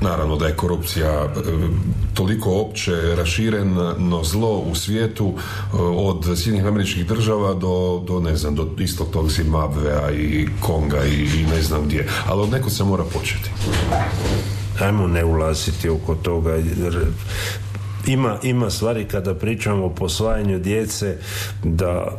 [0.00, 1.28] Naravno da je korupcija e,
[2.14, 8.54] toliko opće rašireno zlo u svijetu e, od Sjednih američkih država do, do ne znam,
[8.54, 12.08] do istog tog Zimbabvea i Konga i, i ne znam gdje.
[12.26, 13.50] Ali od neko se mora početi.
[14.80, 16.58] Ajmo ne ulaziti oko toga
[18.06, 21.16] ima, ima stvari kada pričamo o posvajanju djece
[21.64, 22.18] da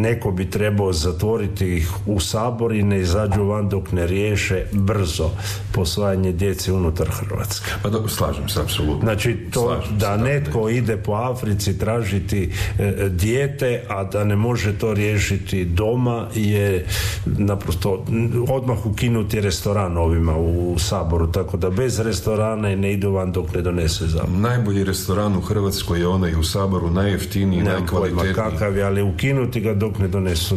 [0.00, 5.30] neko bi trebao zatvoriti ih u sabor i ne izađu van dok ne riješe brzo
[5.72, 7.70] posvajanje djece unutar Hrvatske.
[7.82, 9.00] Pa do, slažem se, apsolutno.
[9.00, 14.94] Znači, to da netko ide po Africi tražiti e, dijete, a da ne može to
[14.94, 16.86] riješiti doma je
[17.26, 18.04] naprosto
[18.48, 23.54] odmah ukinuti restoran ovima u, saboru, tako da bez restorana i ne idu van dok
[23.54, 24.40] ne donese zakon.
[24.40, 28.34] Najbolji restoran u Hrvatskoj je onaj u saboru, najjeftiniji, najkvalitetniji.
[28.34, 30.56] kakav je, ali ukinuti ga dok ne donesu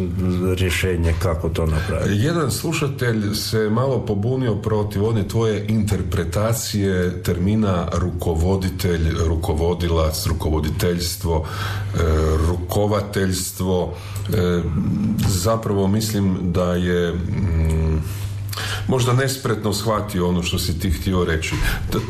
[0.57, 2.25] rješenje kako to napraviti.
[2.25, 11.99] Jedan slušatelj se malo pobunio protiv one tvoje interpretacije termina rukovoditelj, rukovodilac, rukovoditeljstvo, e,
[12.47, 13.93] rukovateljstvo.
[14.33, 14.61] E,
[15.27, 18.01] zapravo mislim da je mm,
[18.87, 21.55] možda nespretno shvatio ono što si ti htio reći.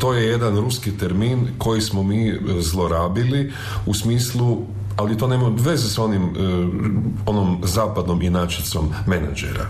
[0.00, 3.52] To je jedan ruski termin koji smo mi zlorabili
[3.86, 6.28] u smislu ali to nema veze s onim, e,
[7.26, 9.66] onom zapadnom inačicom menadžera.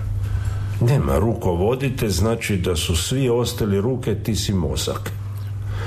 [0.81, 5.13] Nema, rukovodite znači da su svi ostali ruke, ti si mozak.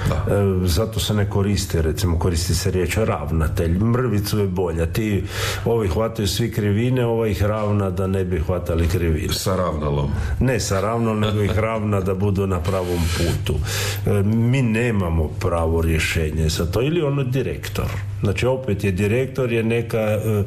[0.10, 0.36] Da.
[0.36, 5.24] E, zato se ne koristi, recimo koristi se riječ ravnatelj, mrvicu je bolja, ti
[5.66, 9.34] ovi hvataju svi krivine, ova ih ravna da ne bi hvatali krivine.
[9.34, 10.10] Sa ravnalom.
[10.40, 13.60] Ne sa ravnom, nego ih ravna da budu na pravom putu.
[14.06, 19.64] E, mi nemamo pravo rješenje za to, ili ono direktor Znači opet je direktor je
[19.64, 20.44] neka e, e,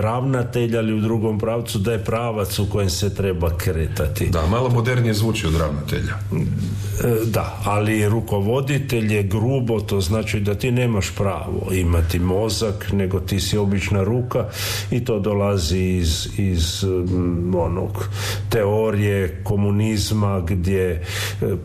[0.00, 4.26] ravnatelj ali u drugom pravcu da je pravac u kojem se treba kretati.
[4.26, 6.18] Da, malo modernije zvuči od ravnatelja.
[6.32, 13.20] E, da, ali rukovoditelj je grubo, to znači da ti nemaš pravo imati mozak, nego
[13.20, 14.46] ti si obična ruka
[14.90, 18.08] i to dolazi iz, iz mm, onog
[18.50, 21.04] teorije komunizma gdje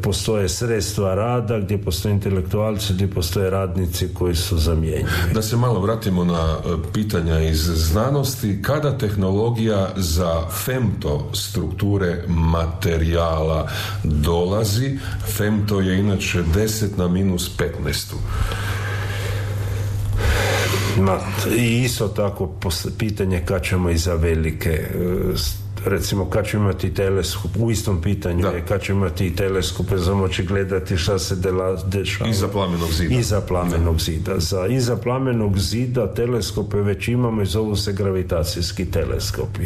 [0.02, 5.23] postoje sredstva rada, gdje postoje intelektualci, gdje postoje radnici koji su zamijenjeni.
[5.32, 13.70] Da se malo vratimo na e, pitanja iz znanosti, kada tehnologija za femto strukture materijala
[14.04, 15.00] dolazi,
[15.38, 18.14] femto je inače 10 na minus 15.
[21.00, 21.18] Ma,
[21.58, 22.52] i isto tako
[22.98, 28.46] pitanje kad ćemo i za velike e, recimo kad ćemo imati teleskop, u istom pitanju
[28.46, 31.36] je kad ćemo imati teleskope za moći gledati šta se
[31.86, 32.30] dešava.
[32.30, 33.16] Iza plamenog zida.
[33.16, 34.34] Iza plamenog zida.
[34.38, 39.66] Za iza plamenog zida teleskope već imamo i zovu se gravitacijski teleskopi.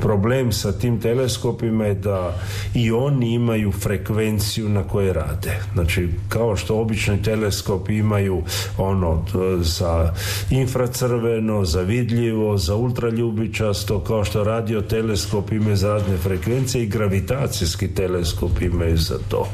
[0.00, 2.38] Problem sa tim teleskopima je da
[2.74, 5.60] i oni imaju frekvenciju na koje rade.
[5.74, 8.42] Znači, kao što obični teleskopi imaju
[8.78, 9.24] ono
[9.60, 10.14] za
[10.50, 16.86] infracrveno, za vidljivo, za ultraljubičasto, kao što radio teleskop teleskop imaju za razne frekvencije i
[16.86, 19.48] gravitacijski teleskop imaju za to.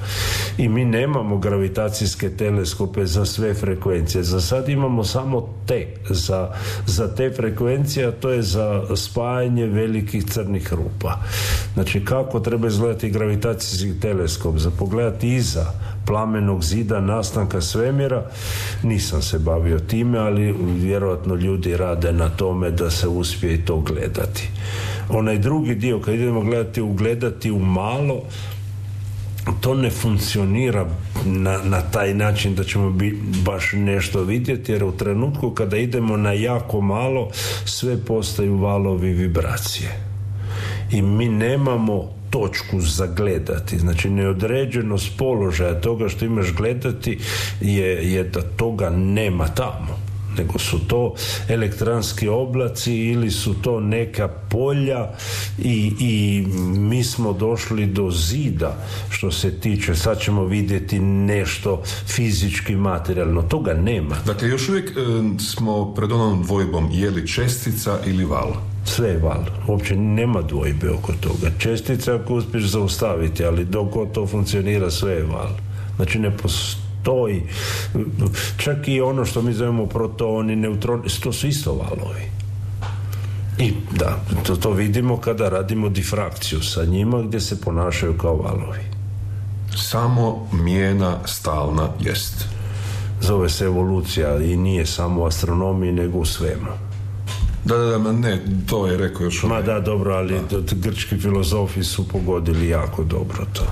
[0.59, 4.22] I mi nemamo gravitacijske teleskope za sve frekvencije.
[4.22, 6.53] Za sad imamo samo te za,
[6.87, 11.18] za te frekvencije, a to je za spajanje velikih crnih rupa.
[11.74, 14.57] Znači kako treba izgledati gravitacijski teleskop?
[14.59, 15.66] Za pogledati iza
[16.07, 18.22] plamenog zida nastanka svemira
[18.83, 23.77] nisam se bavio time ali vjerojatno ljudi rade na tome da se uspije i to
[23.81, 24.48] gledati
[25.09, 28.23] onaj drugi dio kad idemo gledati ugledati u malo
[29.61, 30.87] to ne funkcionira
[31.25, 36.16] na, na taj način da ćemo bi, baš nešto vidjeti jer u trenutku kada idemo
[36.16, 37.31] na jako malo
[37.64, 39.88] sve postaju valovi vibracije.
[40.92, 43.79] I mi nemamo točku za gledati.
[43.79, 47.18] Znači neodređenost položaja toga što imaš gledati
[47.61, 50.08] je, je da toga nema tamo
[50.38, 51.14] nego su to
[51.48, 55.11] elektranski oblaci ili su to neka polja
[55.59, 56.44] i, i
[56.79, 58.77] mi smo došli do zida
[59.11, 64.16] što se tiče, sad ćemo vidjeti nešto fizički materijalno, toga nema.
[64.27, 64.92] Dakle, još uvijek e,
[65.42, 68.53] smo pred onom dvojbom je li čestica ili val?
[68.85, 69.44] Sve je val.
[69.68, 71.51] Uopće nema dvojbe oko toga.
[71.59, 75.51] Čestica ako uspješ zaustaviti, ali dok to funkcionira sve je val.
[75.96, 76.88] Znači ne postoji
[77.28, 77.42] i
[78.56, 82.22] čak i ono što mi zovemo protoni, neutroni, to su isto valovi.
[83.58, 88.80] I da, to, to vidimo kada radimo difrakciju sa njima gdje se ponašaju kao valovi.
[89.76, 92.44] Samo mijena stalna jest.
[93.20, 96.70] Zove se evolucija i nije samo u astronomiji nego u svemu.
[97.64, 102.08] Da, da, da, ne, to je rekao još Ma da, dobro, ali grčki filozofi su
[102.08, 103.62] pogodili jako dobro to.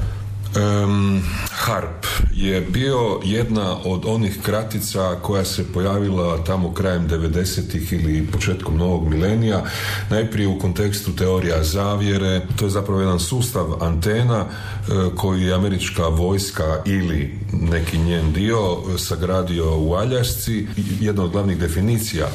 [0.54, 2.06] Um, harp
[2.36, 9.08] je bio jedna od onih kratica koja se pojavila tamo krajem 90-ih ili početkom novog
[9.08, 9.64] milenija,
[10.10, 16.02] najprije u kontekstu teorija zavjere, to je zapravo jedan sustav antena e, koji je američka
[16.02, 18.58] vojska ili neki njen dio
[18.98, 20.66] sagradio u Aljašci.
[21.00, 22.26] Jedna od glavnih definicija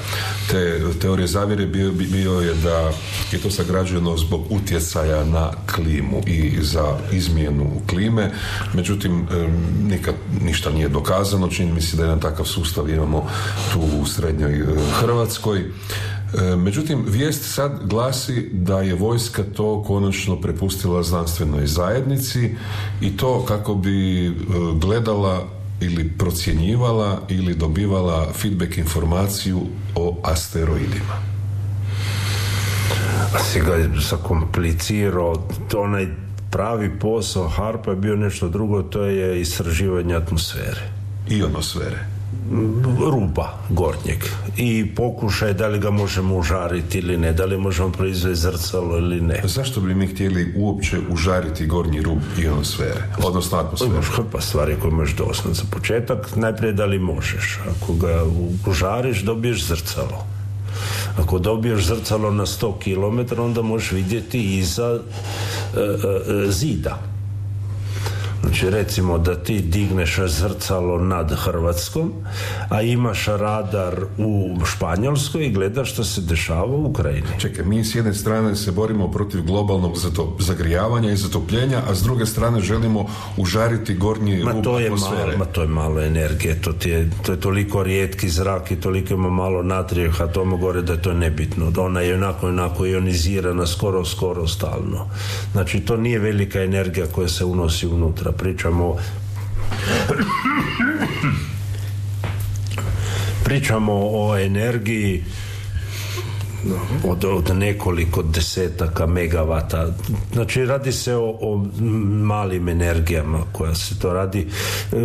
[0.51, 2.91] te teorije zavjere bio, bio je da
[3.31, 8.10] je to sagrađeno zbog utjecaja na klimu i za izmjenu klime.
[8.73, 9.27] Međutim,
[9.83, 11.47] nikad ništa nije dokazano.
[11.47, 13.27] Čini mi se da jedan takav sustav imamo
[13.73, 14.65] tu u srednjoj e,
[14.99, 15.59] Hrvatskoj.
[15.59, 22.55] E, međutim, vijest sad glasi da je vojska to konačno prepustila znanstvenoj zajednici
[23.01, 24.31] i to kako bi e,
[24.75, 25.47] gledala
[25.81, 29.61] ili procjenjivala ili dobivala feedback informaciju
[29.95, 31.31] o asteroidima.
[33.51, 35.35] Si ga zakomplicirao,
[35.77, 36.07] onaj
[36.51, 40.89] pravi posao Harpa je bio nešto drugo, to je istraživanje atmosfere.
[41.29, 42.21] Ionosfere
[43.11, 44.25] ruba gornjeg
[44.57, 49.21] i pokušaj da li ga možemo užariti ili ne, da li možemo proizvesti zrcalo ili
[49.21, 49.41] ne.
[49.43, 53.91] Zašto bi mi htjeli uopće užariti gornji rub ionosfere, odnosno atmosfere?
[53.91, 57.59] Imaš hrpa stvari koje možeš doslovno za početak, najprije da li možeš.
[57.75, 58.23] Ako ga
[58.67, 60.25] užariš, dobiješ zrcalo.
[61.17, 64.99] Ako dobiješ zrcalo na 100 km, onda možeš vidjeti iza
[65.75, 65.83] e, e,
[66.47, 67.10] e, zida.
[68.41, 72.13] Znači recimo da ti digneš zrcalo nad Hrvatskom,
[72.69, 77.27] a imaš radar u Španjolskoj i gledaš što se dešava u Ukrajini.
[77.39, 82.03] Čekaj, mi s jedne strane se borimo protiv globalnog zato, zagrijavanja i zatopljenja, a s
[82.03, 83.05] druge strane želimo
[83.37, 85.25] užariti gornji ma to je atmosfere.
[85.25, 88.75] malo, ma to je malo energije, to, ti je, to je toliko rijetki zrak i
[88.75, 91.71] toliko ima malo natrijevih atoma gore da je to nebitno.
[91.71, 95.09] Da ona je onako onako ionizirana skoro, skoro stalno.
[95.51, 98.30] Znači to nije velika energija koja se unosi unutra.
[98.31, 98.97] Pričamo
[103.43, 105.23] pričamo o energiji
[107.07, 109.87] od, od nekoliko desetaka megavata.
[110.33, 111.65] Znači radi se o, o
[112.23, 114.47] malim energijama koja se to radi.
[114.91, 114.95] E,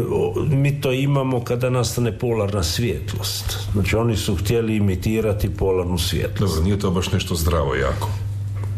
[0.50, 3.58] Mi to imamo kada nastane polarna svjetlost.
[3.72, 6.54] Znači oni su htjeli imitirati polarnu svjetlost.
[6.54, 8.25] Dobro, nije to baš nešto zdravo jako.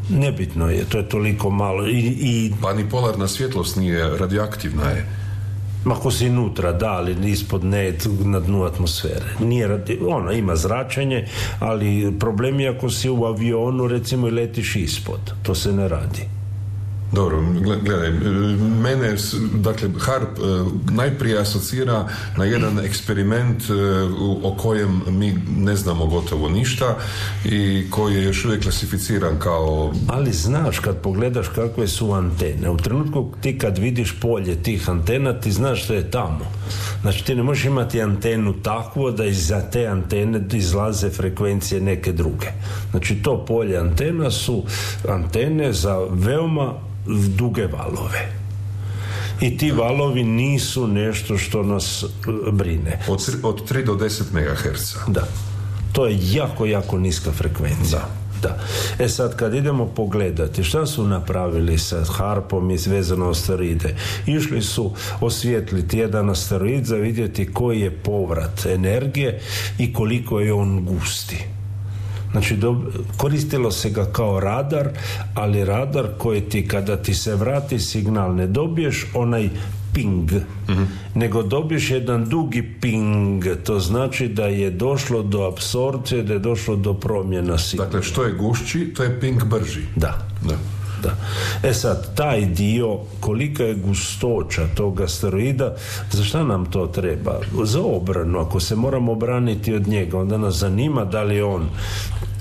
[0.08, 1.86] Nebitno je, to je toliko malo.
[1.86, 5.06] I, i Pa ni polarna svjetlost nije radioaktivna je.
[5.86, 7.94] Ako si nutra, da, ali ispod ne,
[8.24, 9.26] na dnu atmosfere.
[9.40, 11.26] Nije, radi- ono, ima zračenje,
[11.60, 15.20] ali problem je ako si u avionu, recimo, i letiš ispod.
[15.42, 16.37] To se ne radi.
[17.12, 18.10] Dobro, gle- gledaj,
[18.82, 19.16] mene,
[19.54, 20.42] dakle, HARP e,
[20.92, 23.72] najprije asocira na jedan eksperiment e,
[24.42, 26.96] o kojem mi ne znamo gotovo ništa
[27.44, 32.76] i koji je još uvijek klasificiran kao Ali znaš, kad pogledaš kakve su antene, u
[32.76, 36.44] trenutku ti kad vidiš polje tih antena, ti znaš što je tamo.
[37.00, 42.46] Znači, ti ne možeš imati antenu takvu da iza te antene izlaze frekvencije neke druge.
[42.90, 44.64] Znači, to polje antena su
[45.08, 46.72] antene za veoma
[47.36, 48.32] duge valove.
[49.40, 52.06] I ti valovi nisu nešto što nas e,
[52.52, 53.00] brine.
[53.08, 54.94] od, od 3 do 10 MHz.
[55.06, 55.28] Da.
[55.92, 58.08] To je jako, jako niska frekvencija.
[58.42, 58.58] Da.
[58.98, 63.96] E sad, kad idemo pogledati šta su napravili sa harpom i vezano asteroide,
[64.26, 69.40] išli su osvijetliti jedan asteroid za vidjeti koji je povrat energije
[69.78, 71.57] i koliko je on gusti.
[72.32, 74.88] Znači, dob- koristilo se ga kao radar,
[75.34, 79.48] ali radar koji ti, kada ti se vrati signal, ne dobiješ onaj
[79.94, 80.30] ping,
[81.14, 86.76] nego dobiješ jedan dugi ping, to znači da je došlo do apsorpcije, da je došlo
[86.76, 87.90] do promjena signala.
[87.90, 89.80] Dakle, što je gušći, to je ping brži.
[89.96, 90.28] Da.
[90.48, 90.77] Da.
[91.02, 91.16] Da.
[91.68, 95.74] E sad, taj dio, kolika je gustoća tog asteroida,
[96.10, 97.40] za šta nam to treba?
[97.64, 101.68] Za obranu, ako se moramo obraniti od njega, onda nas zanima da li on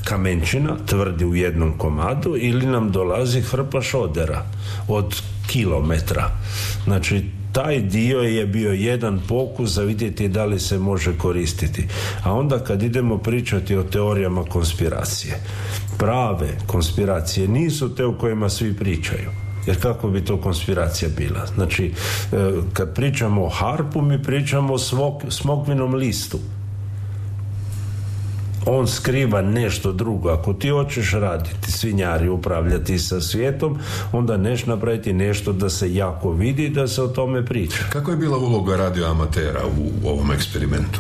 [0.04, 4.44] kamenčina, tvrdi u jednom komadu, ili nam dolazi hrpa šodera
[4.88, 6.32] od kilometra.
[6.84, 7.26] Znači,
[7.58, 11.88] taj dio je bio jedan pokus za vidjeti da li se može koristiti.
[12.24, 15.40] A onda kad idemo pričati o teorijama konspiracije,
[15.98, 19.30] prave konspiracije nisu te u kojima svi pričaju.
[19.68, 21.46] Jer kako bi to konspiracija bila?
[21.56, 21.92] Znači, e,
[22.74, 24.80] kad pričamo o harpu, mi pričamo o
[25.30, 26.40] smokvinom listu.
[28.70, 30.30] On skriva nešto drugo.
[30.30, 33.80] Ako ti hoćeš raditi, svinjari, upravljati sa svijetom,
[34.12, 37.84] onda neš napraviti nešto da se jako vidi i da se o tome priča.
[37.90, 41.00] Kako je bila uloga radioamatera u, u ovom eksperimentu?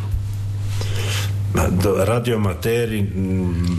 [2.05, 3.78] Radioamateri mm,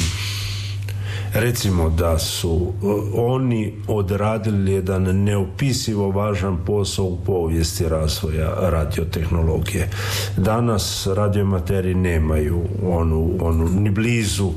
[1.35, 9.91] recimo da su o, oni odradili jedan neopisivo važan posao u povijesti razvoja radiotehnologije.
[10.37, 14.53] Danas radioamateri nemaju onu, onu ni blizu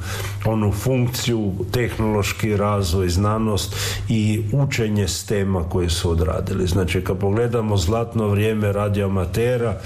[0.45, 3.75] onu funkciju, tehnološki razvoj, znanost
[4.09, 6.67] i učenje s tema koje su odradili.
[6.67, 9.77] Znači, kad pogledamo zlatno vrijeme radioamatera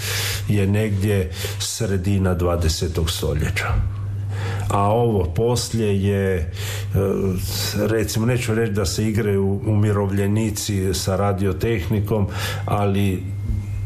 [0.47, 3.09] je negdje sredina 20.
[3.09, 3.95] stoljeća
[4.70, 6.47] a ovo poslije je e,
[7.76, 12.28] recimo neću reći da se igraju umirovljenici sa radiotehnikom
[12.66, 13.34] ali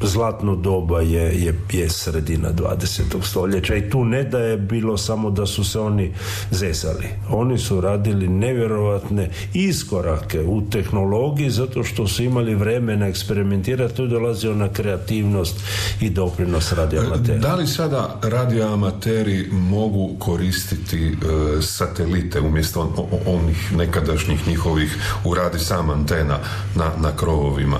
[0.01, 3.03] zlatno doba je, je, je sredina 20.
[3.23, 6.13] stoljeća i tu ne da je bilo samo da su se oni
[6.51, 7.07] zezali.
[7.29, 14.07] Oni su radili nevjerojatne iskorake u tehnologiji zato što su imali vremena eksperimentirati, tu je
[14.07, 15.55] dolazio na kreativnost
[16.01, 17.39] i doprinos radioamatera.
[17.39, 21.13] Da li sada radioamateri mogu koristiti e,
[21.61, 26.37] satelite umjesto onih nekadašnjih njihovih u radi sam antena
[26.75, 27.77] na, na krovovima?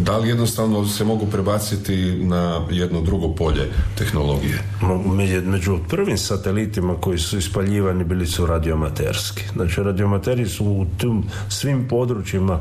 [0.00, 4.62] Da li jednostavno se mogu prebaciti na jedno drugo polje tehnologije?
[5.44, 9.44] Među, prvim satelitima koji su ispaljivani bili su radioamaterski.
[9.52, 12.58] Znači radioamateri su u tim svim područjima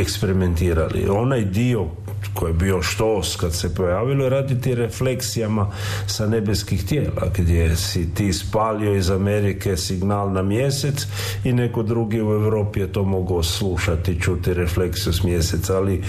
[0.00, 1.08] eksperimentirali.
[1.08, 1.86] Onaj dio
[2.34, 5.70] koji je bio štos kad se pojavilo raditi refleksijama
[6.06, 11.06] sa nebeskih tijela gdje si ti spalio iz Amerike signal na mjesec
[11.44, 16.02] i neko drugi u Europi je to mogao slušati, čuti refleksiju s mjeseca, ali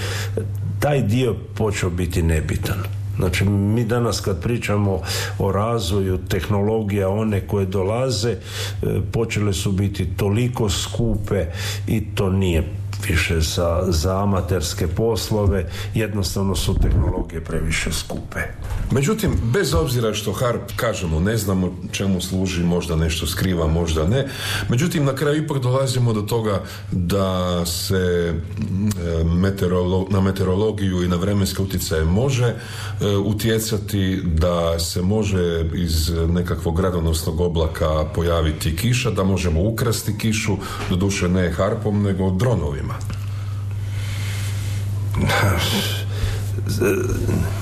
[0.80, 2.84] taj dio počeo biti nebitan.
[3.18, 5.02] Znači, mi danas kad pričamo
[5.40, 8.38] o razvoju tehnologija, one koje dolaze, e,
[9.12, 11.46] počele su biti toliko skupe
[11.88, 12.64] i to nije
[13.08, 18.39] više za, za amaterske poslove, jednostavno su tehnologije previše skupe.
[18.91, 24.28] Međutim, bez obzira što HARP, kažemo, ne znamo čemu služi, možda nešto skriva, možda ne,
[24.70, 28.89] međutim, na kraju ipak dolazimo do toga da se mm,
[30.10, 32.56] na meteorologiju i na vremenske utjecaje može e,
[33.16, 40.58] utjecati, da se može iz nekakvog gradonosnog oblaka pojaviti kiša, da možemo ukrasti kišu,
[40.89, 42.89] doduše ne harpom, nego dronovima.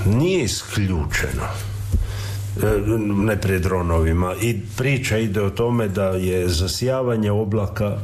[0.06, 1.48] Nije isključeno
[2.64, 2.68] e,
[3.26, 7.98] najprije dronovima i priča ide o tome da je zasijavanje oblaka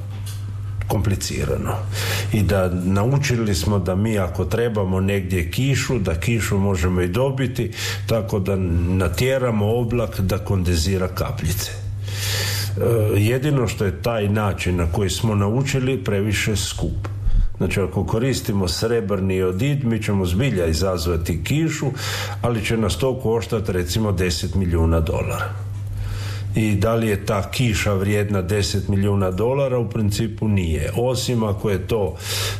[0.87, 1.73] komplicirano
[2.33, 7.71] i da naučili smo da mi ako trebamo negdje kišu, da kišu možemo i dobiti
[8.07, 8.55] tako da
[8.97, 11.71] natjeramo oblak da kondenzira kapljice.
[11.71, 17.12] E, jedino što je taj način na koji smo naučili previše skup.
[17.63, 21.85] Znači ako koristimo srebrni odid mi ćemo zbilja izazvati kišu,
[22.41, 25.62] ali će nas to koštati recimo 10 milijuna dolara
[26.55, 29.77] i da li je ta kiša vrijedna 10 milijuna dolara?
[29.79, 30.91] U principu nije.
[30.95, 32.15] Osim ako je to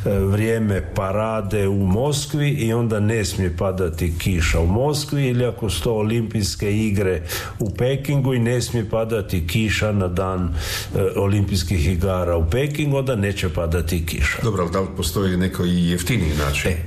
[0.05, 5.69] e, vrijeme parade u Moskvi i onda ne smije padati kiša u Moskvi ili ako
[5.69, 7.21] su to olimpijske igre
[7.59, 10.55] u Pekingu i ne smije padati kiša na dan
[10.95, 14.37] e, olimpijskih igara u Pekingu onda neće padati kiša.
[14.43, 16.71] Dobro, ali da li postoji neko i jeftiniji način?
[16.71, 16.77] E,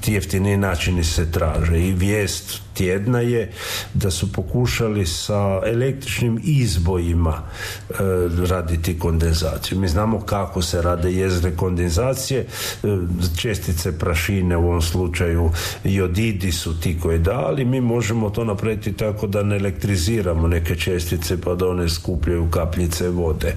[0.00, 1.80] ti jeftiniji načini se traže.
[1.80, 3.50] I vijest tjedna je
[3.94, 7.42] da su pokušali sa električnim izbojima
[7.90, 7.94] e,
[8.48, 9.78] raditi kondenzaciju.
[9.78, 12.46] Mi znamo kako se rade jezne kondenzacije, e,
[13.36, 15.50] čestice prašine u ovom slučaju
[15.84, 20.76] jodidi su ti koji da, ali mi možemo to napraviti tako da ne elektriziramo neke
[20.76, 23.56] čestice pa da one skupljaju kapljice vode.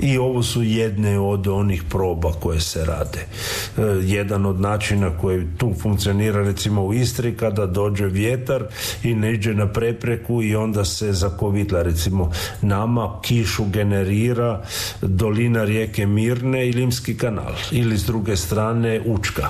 [0.00, 3.20] I ovo su jedne od onih proba koje se rade.
[3.20, 8.64] E, jedan od načina koji tu funkcionira recimo u Istri kada dođe vjetar
[9.02, 11.82] i ne iđe na prepreku i onda se zakovitla.
[11.82, 12.13] Recimo,
[12.62, 14.62] nama kišu generira
[15.02, 19.48] dolina rijeke Mirne i Limski kanal ili s druge strane Učka.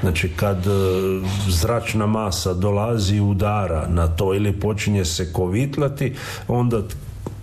[0.00, 0.70] Znači, kad e,
[1.48, 6.12] zračna masa dolazi udara na to ili počinje se kovitlati,
[6.48, 6.82] onda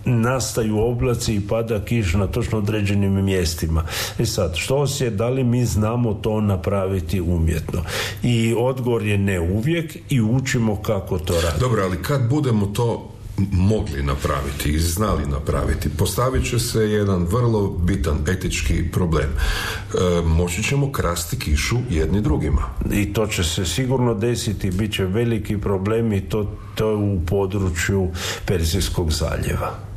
[0.04, 3.84] nastaju oblaci i pada kiš na točno određenim mjestima.
[4.18, 7.82] E sad, što je, da li mi znamo to napraviti umjetno?
[8.22, 11.60] I odgovor je ne uvijek i učimo kako to raditi.
[11.60, 13.09] Dobro, ali kad budemo to
[13.52, 19.28] mogli napraviti i znali napraviti, postavit će se jedan vrlo bitan etički problem.
[19.30, 22.62] E, moći ćemo krasti kišu jedni drugima.
[22.92, 28.08] I to će se sigurno desiti, bit će veliki problem i to, to u području
[28.46, 29.90] Perzijskog zaljeva.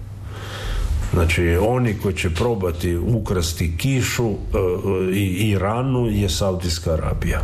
[1.14, 7.41] Znači, oni koji će probati ukrasti kišu e, e, i Iranu je Saudijska Arabija.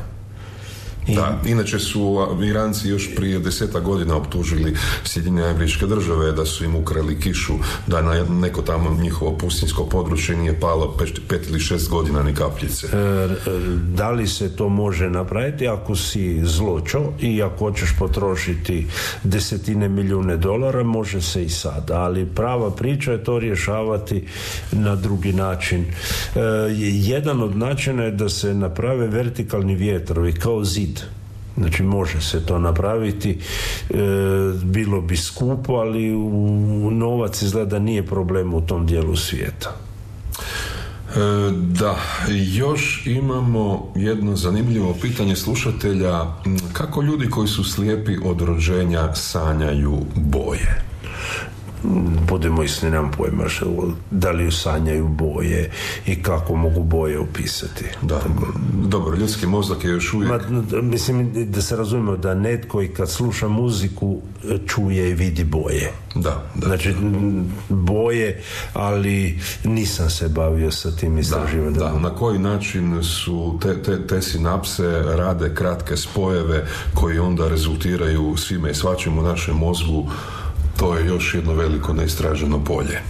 [1.08, 6.76] Da, inače su Iranci još prije deseta godina optužili Sjedinjene američke države da su im
[6.76, 7.54] ukrali kišu,
[7.88, 10.98] da na neko tamo njihovo pustinsko područje nije palo
[11.28, 12.88] pet, ili šest godina ni kapljice.
[12.88, 13.28] E,
[13.96, 18.88] da li se to može napraviti ako si zločo i ako hoćeš potrošiti
[19.24, 24.28] desetine milijune dolara, može se i sad, ali prava priča je to rješavati
[24.72, 25.82] na drugi način.
[25.82, 26.40] E,
[26.82, 30.99] jedan od načina je da se naprave vertikalni vjetrovi kao zid
[31.58, 33.38] Znači može se to napraviti,
[33.90, 33.96] e,
[34.64, 39.76] bilo bi skupo, ali u novac izgleda nije problem u tom dijelu svijeta.
[41.10, 41.20] E,
[41.52, 41.96] da,
[42.54, 46.26] još imamo jedno zanimljivo pitanje slušatelja.
[46.74, 50.89] Kako ljudi koji su slijepi od rođenja sanjaju boje?
[52.30, 53.44] Budemo isni, nemam pojma
[54.12, 55.72] da li sanjaju boje
[56.06, 57.86] i kako mogu boje opisati.
[58.02, 58.22] Da,
[58.74, 60.32] dobro, ljudski mozak je još uvijek...
[60.82, 64.22] mislim da se razumijemo da netko i kad sluša muziku
[64.68, 65.92] čuje i vidi boje.
[66.16, 66.68] Da, da.
[66.68, 66.96] Znači,
[67.70, 68.42] boje,
[68.74, 71.74] ali nisam se bavio sa tim istraživanjem.
[71.74, 77.48] Da, da, na koji način su te, te, te sinapse rade kratke spojeve koji onda
[77.48, 80.10] rezultiraju svime i svačim u našem mozgu
[80.80, 83.02] to je još jedno veliko neistraženo polje.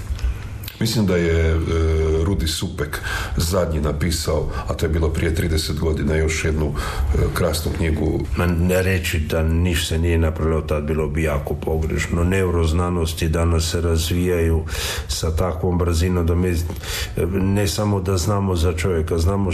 [0.80, 1.55] Mislim da je e,
[2.23, 3.01] Rudi Supek
[3.38, 8.19] zadnji napisao, a to je bilo prije 30 godina, još jednu e, krasnu knjigu.
[8.59, 12.23] Ne reći da niš se nije napravilo tad bilo bi jako pogrešno.
[12.23, 14.63] Neuroznanosti danas se razvijaju
[15.07, 16.55] sa takvom brzinom da mi
[17.39, 19.51] ne samo da znamo za čovjeka, znamo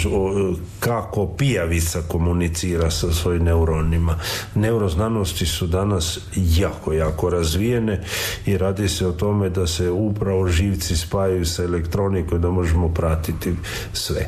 [0.79, 4.19] kako pijavica komunicira sa svojim neuronima.
[4.55, 8.03] Neuroznanosti su danas jako, jako razvijene
[8.45, 13.53] i radi se o tome da se upravo živci spajaju sa elektronikom da možemo pratiti
[13.93, 14.21] sve.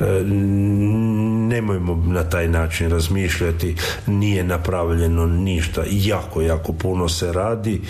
[0.00, 0.04] E,
[1.48, 3.76] nemojmo na taj način razmišljati,
[4.06, 7.80] nije napravljeno ništa, jako, jako puno se radi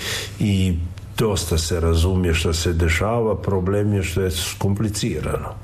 [0.41, 0.75] i
[1.23, 5.55] dosta se razumije što se dešava, problem je što je komplicirano.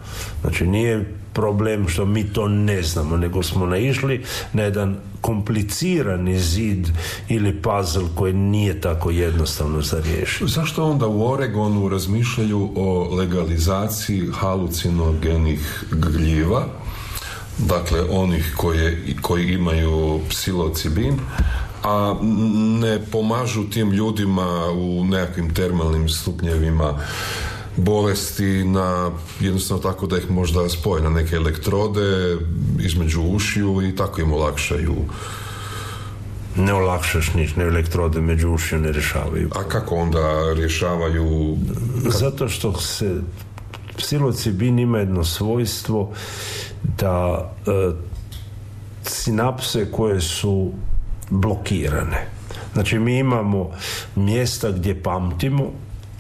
[0.41, 6.89] Znači nije problem što mi to ne znamo, nego smo naišli na jedan komplicirani zid
[7.29, 10.51] ili puzzle koji nije tako jednostavno za riješiti.
[10.51, 16.67] Zašto onda u Oregonu razmišljaju o legalizaciji halucinogenih gljiva,
[17.59, 21.19] dakle onih koje, koji imaju psilocibin,
[21.83, 22.15] a
[22.81, 26.95] ne pomažu tim ljudima u nekakvim termalnim stupnjevima
[27.77, 29.11] bolesti na
[29.41, 32.37] jednostavno tako da ih možda spoje na neke elektrode
[32.81, 34.95] između ušiju i tako im olakšaju
[36.57, 39.51] ne olakšaš niš, ne elektrode među ušiju ne rješavaju.
[39.55, 41.57] A kako onda rješavaju?
[42.09, 43.21] Zato što se
[43.97, 46.13] psilocibin ima jedno svojstvo
[46.99, 47.71] da e,
[49.03, 50.73] sinapse koje su
[51.31, 52.27] blokirane.
[52.73, 53.71] Znači mi imamo
[54.17, 55.65] mjesta gdje pamtimo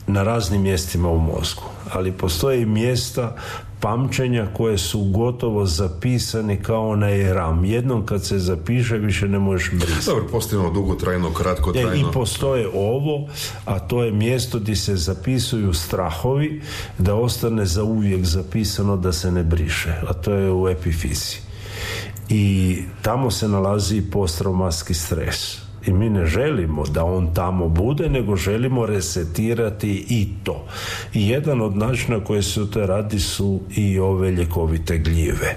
[0.07, 3.37] na raznim mjestima u mozgu, ali postoje i mjesta
[3.81, 7.65] pamćenja koje su gotovo zapisani kao onaj RAM.
[7.65, 10.07] Jednom kad se zapiše više ne možeš brisati.
[10.07, 12.09] Dobro, postoje dugo trajno, kratko trajno.
[12.11, 13.29] I postoje ovo,
[13.65, 16.63] a to je mjesto gdje se zapisuju strahovi
[16.99, 21.49] da ostane za uvijek zapisano da se ne briše, a to je u epifizi
[22.29, 28.37] i tamo se nalazi posttraumatski stres i mi ne želimo da on tamo bude, nego
[28.37, 30.67] želimo resetirati i to.
[31.15, 35.57] I jedan od načina koje se to radi su i ove ljekovite gljive.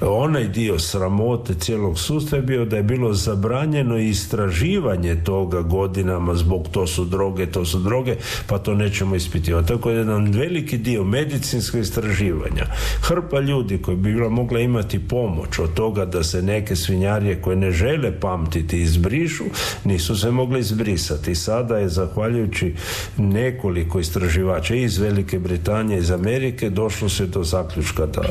[0.00, 6.68] Onaj dio sramote cijelog sustava je bio da je bilo zabranjeno istraživanje toga godinama zbog
[6.68, 8.16] to su droge, to su droge,
[8.46, 9.68] pa to nećemo ispitivati.
[9.68, 12.66] Tako je jedan veliki dio medicinskog istraživanja.
[13.00, 17.56] Hrpa ljudi koji bi bila mogla imati pomoć od toga da se neke svinjarije koje
[17.56, 19.44] ne žele pamtiti izbrišu,
[19.84, 21.34] nisu se mogli izbrisati.
[21.34, 22.74] Sada je, zahvaljujući
[23.16, 28.22] nekoliko istraživača iz Velike Britanije, iz Amerike, došlo se do zaključka da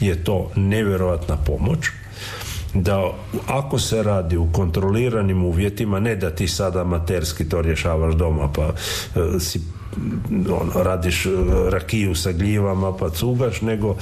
[0.00, 1.88] je to nevjerojatna pomoć
[2.74, 3.12] da
[3.46, 8.62] ako se radi u kontroliranim uvjetima, ne da ti sada amaterski to rješavaš doma pa
[8.62, 9.60] e, si
[10.74, 11.30] radiš e,
[11.68, 13.96] rakiju sa gljivama pa cugaš, nego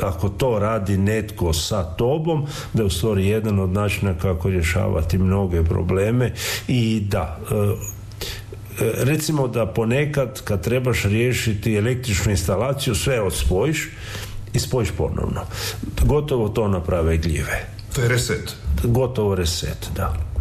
[0.00, 5.18] ako to radi netko sa tobom, da je u stvari jedan od načina kako rješavati
[5.18, 6.32] mnoge probleme
[6.68, 7.54] i da e,
[8.84, 13.88] e, recimo da ponekad kad trebaš riješiti električnu instalaciju sve odspojiš
[14.52, 15.40] i spojiš ponovno.
[16.04, 17.68] Gotovo to naprave gljive.
[17.94, 18.56] To je reset.
[18.84, 20.33] Gotovo reset, da.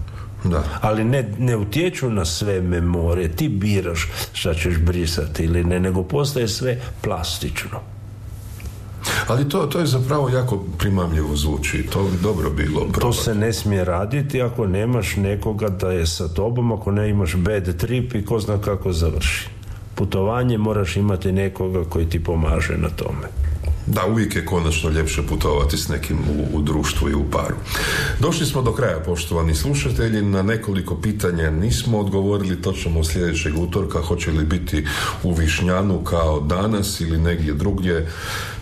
[0.43, 0.63] Da.
[0.81, 6.03] Ali ne, ne utječu na sve memorije, ti biraš šta ćeš brisati ili ne, nego
[6.03, 7.79] postaje sve plastično.
[9.27, 12.79] Ali to, to je zapravo jako primamljivo zvuči, to bi dobro bilo.
[12.79, 12.99] Probati.
[12.99, 17.35] To se ne smije raditi ako nemaš nekoga da je sa tobom, ako ne imaš
[17.35, 19.47] bad trip i ko zna kako završi.
[19.95, 23.27] Putovanje moraš imati nekoga koji ti pomaže na tome.
[23.87, 27.55] Da, uvijek je konačno ljepše putovati s nekim u, u, društvu i u paru.
[28.19, 30.21] Došli smo do kraja, poštovani slušatelji.
[30.21, 32.61] Na nekoliko pitanja nismo odgovorili.
[32.61, 34.01] To ćemo sljedećeg utorka.
[34.01, 34.85] Hoće li biti
[35.23, 38.07] u Višnjanu kao danas ili negdje drugdje.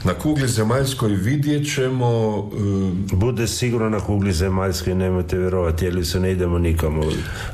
[0.03, 2.37] Na kugli zemaljskoj vidjet ćemo...
[2.37, 7.01] Uh, Bude sigurno na kugli zemaljskoj, nemojte vjerovati, jer se ne idemo nikamo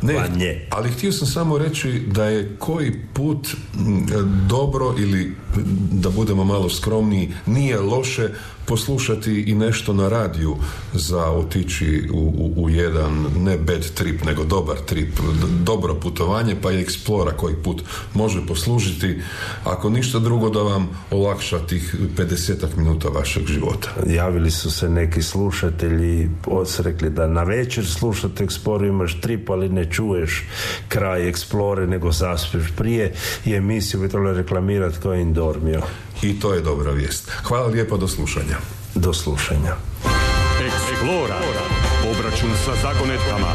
[0.02, 0.68] ne, nje.
[0.70, 3.48] Ali htio sam samo reći da je koji put
[4.48, 5.36] dobro ili
[5.92, 8.30] da budemo malo skromniji, nije loše
[8.68, 10.56] poslušati i nešto na radiju
[10.94, 15.20] za otići u, u, u jedan ne bad trip, nego dobar trip,
[15.64, 19.22] dobro putovanje, pa i eksplora koji put može poslužiti,
[19.64, 23.90] ako ništa drugo da vam olakša tih 50 minuta vašeg života.
[24.06, 26.30] Javili su se neki slušatelji,
[26.80, 30.44] rekli da na večer slušate Explorer, imaš trip, ali ne čuješ
[30.88, 33.14] kraj Explore, nego zaspeš prije
[33.46, 35.82] i emisiju bi trebalo reklamirati kao Indormio.
[36.22, 37.32] I to je dobra vijest.
[37.44, 38.57] Hvala lijepo, do slušanja.
[38.98, 39.76] Do slušanja.
[40.58, 41.38] Explora.
[42.12, 43.54] Obračun sa zagonetkama.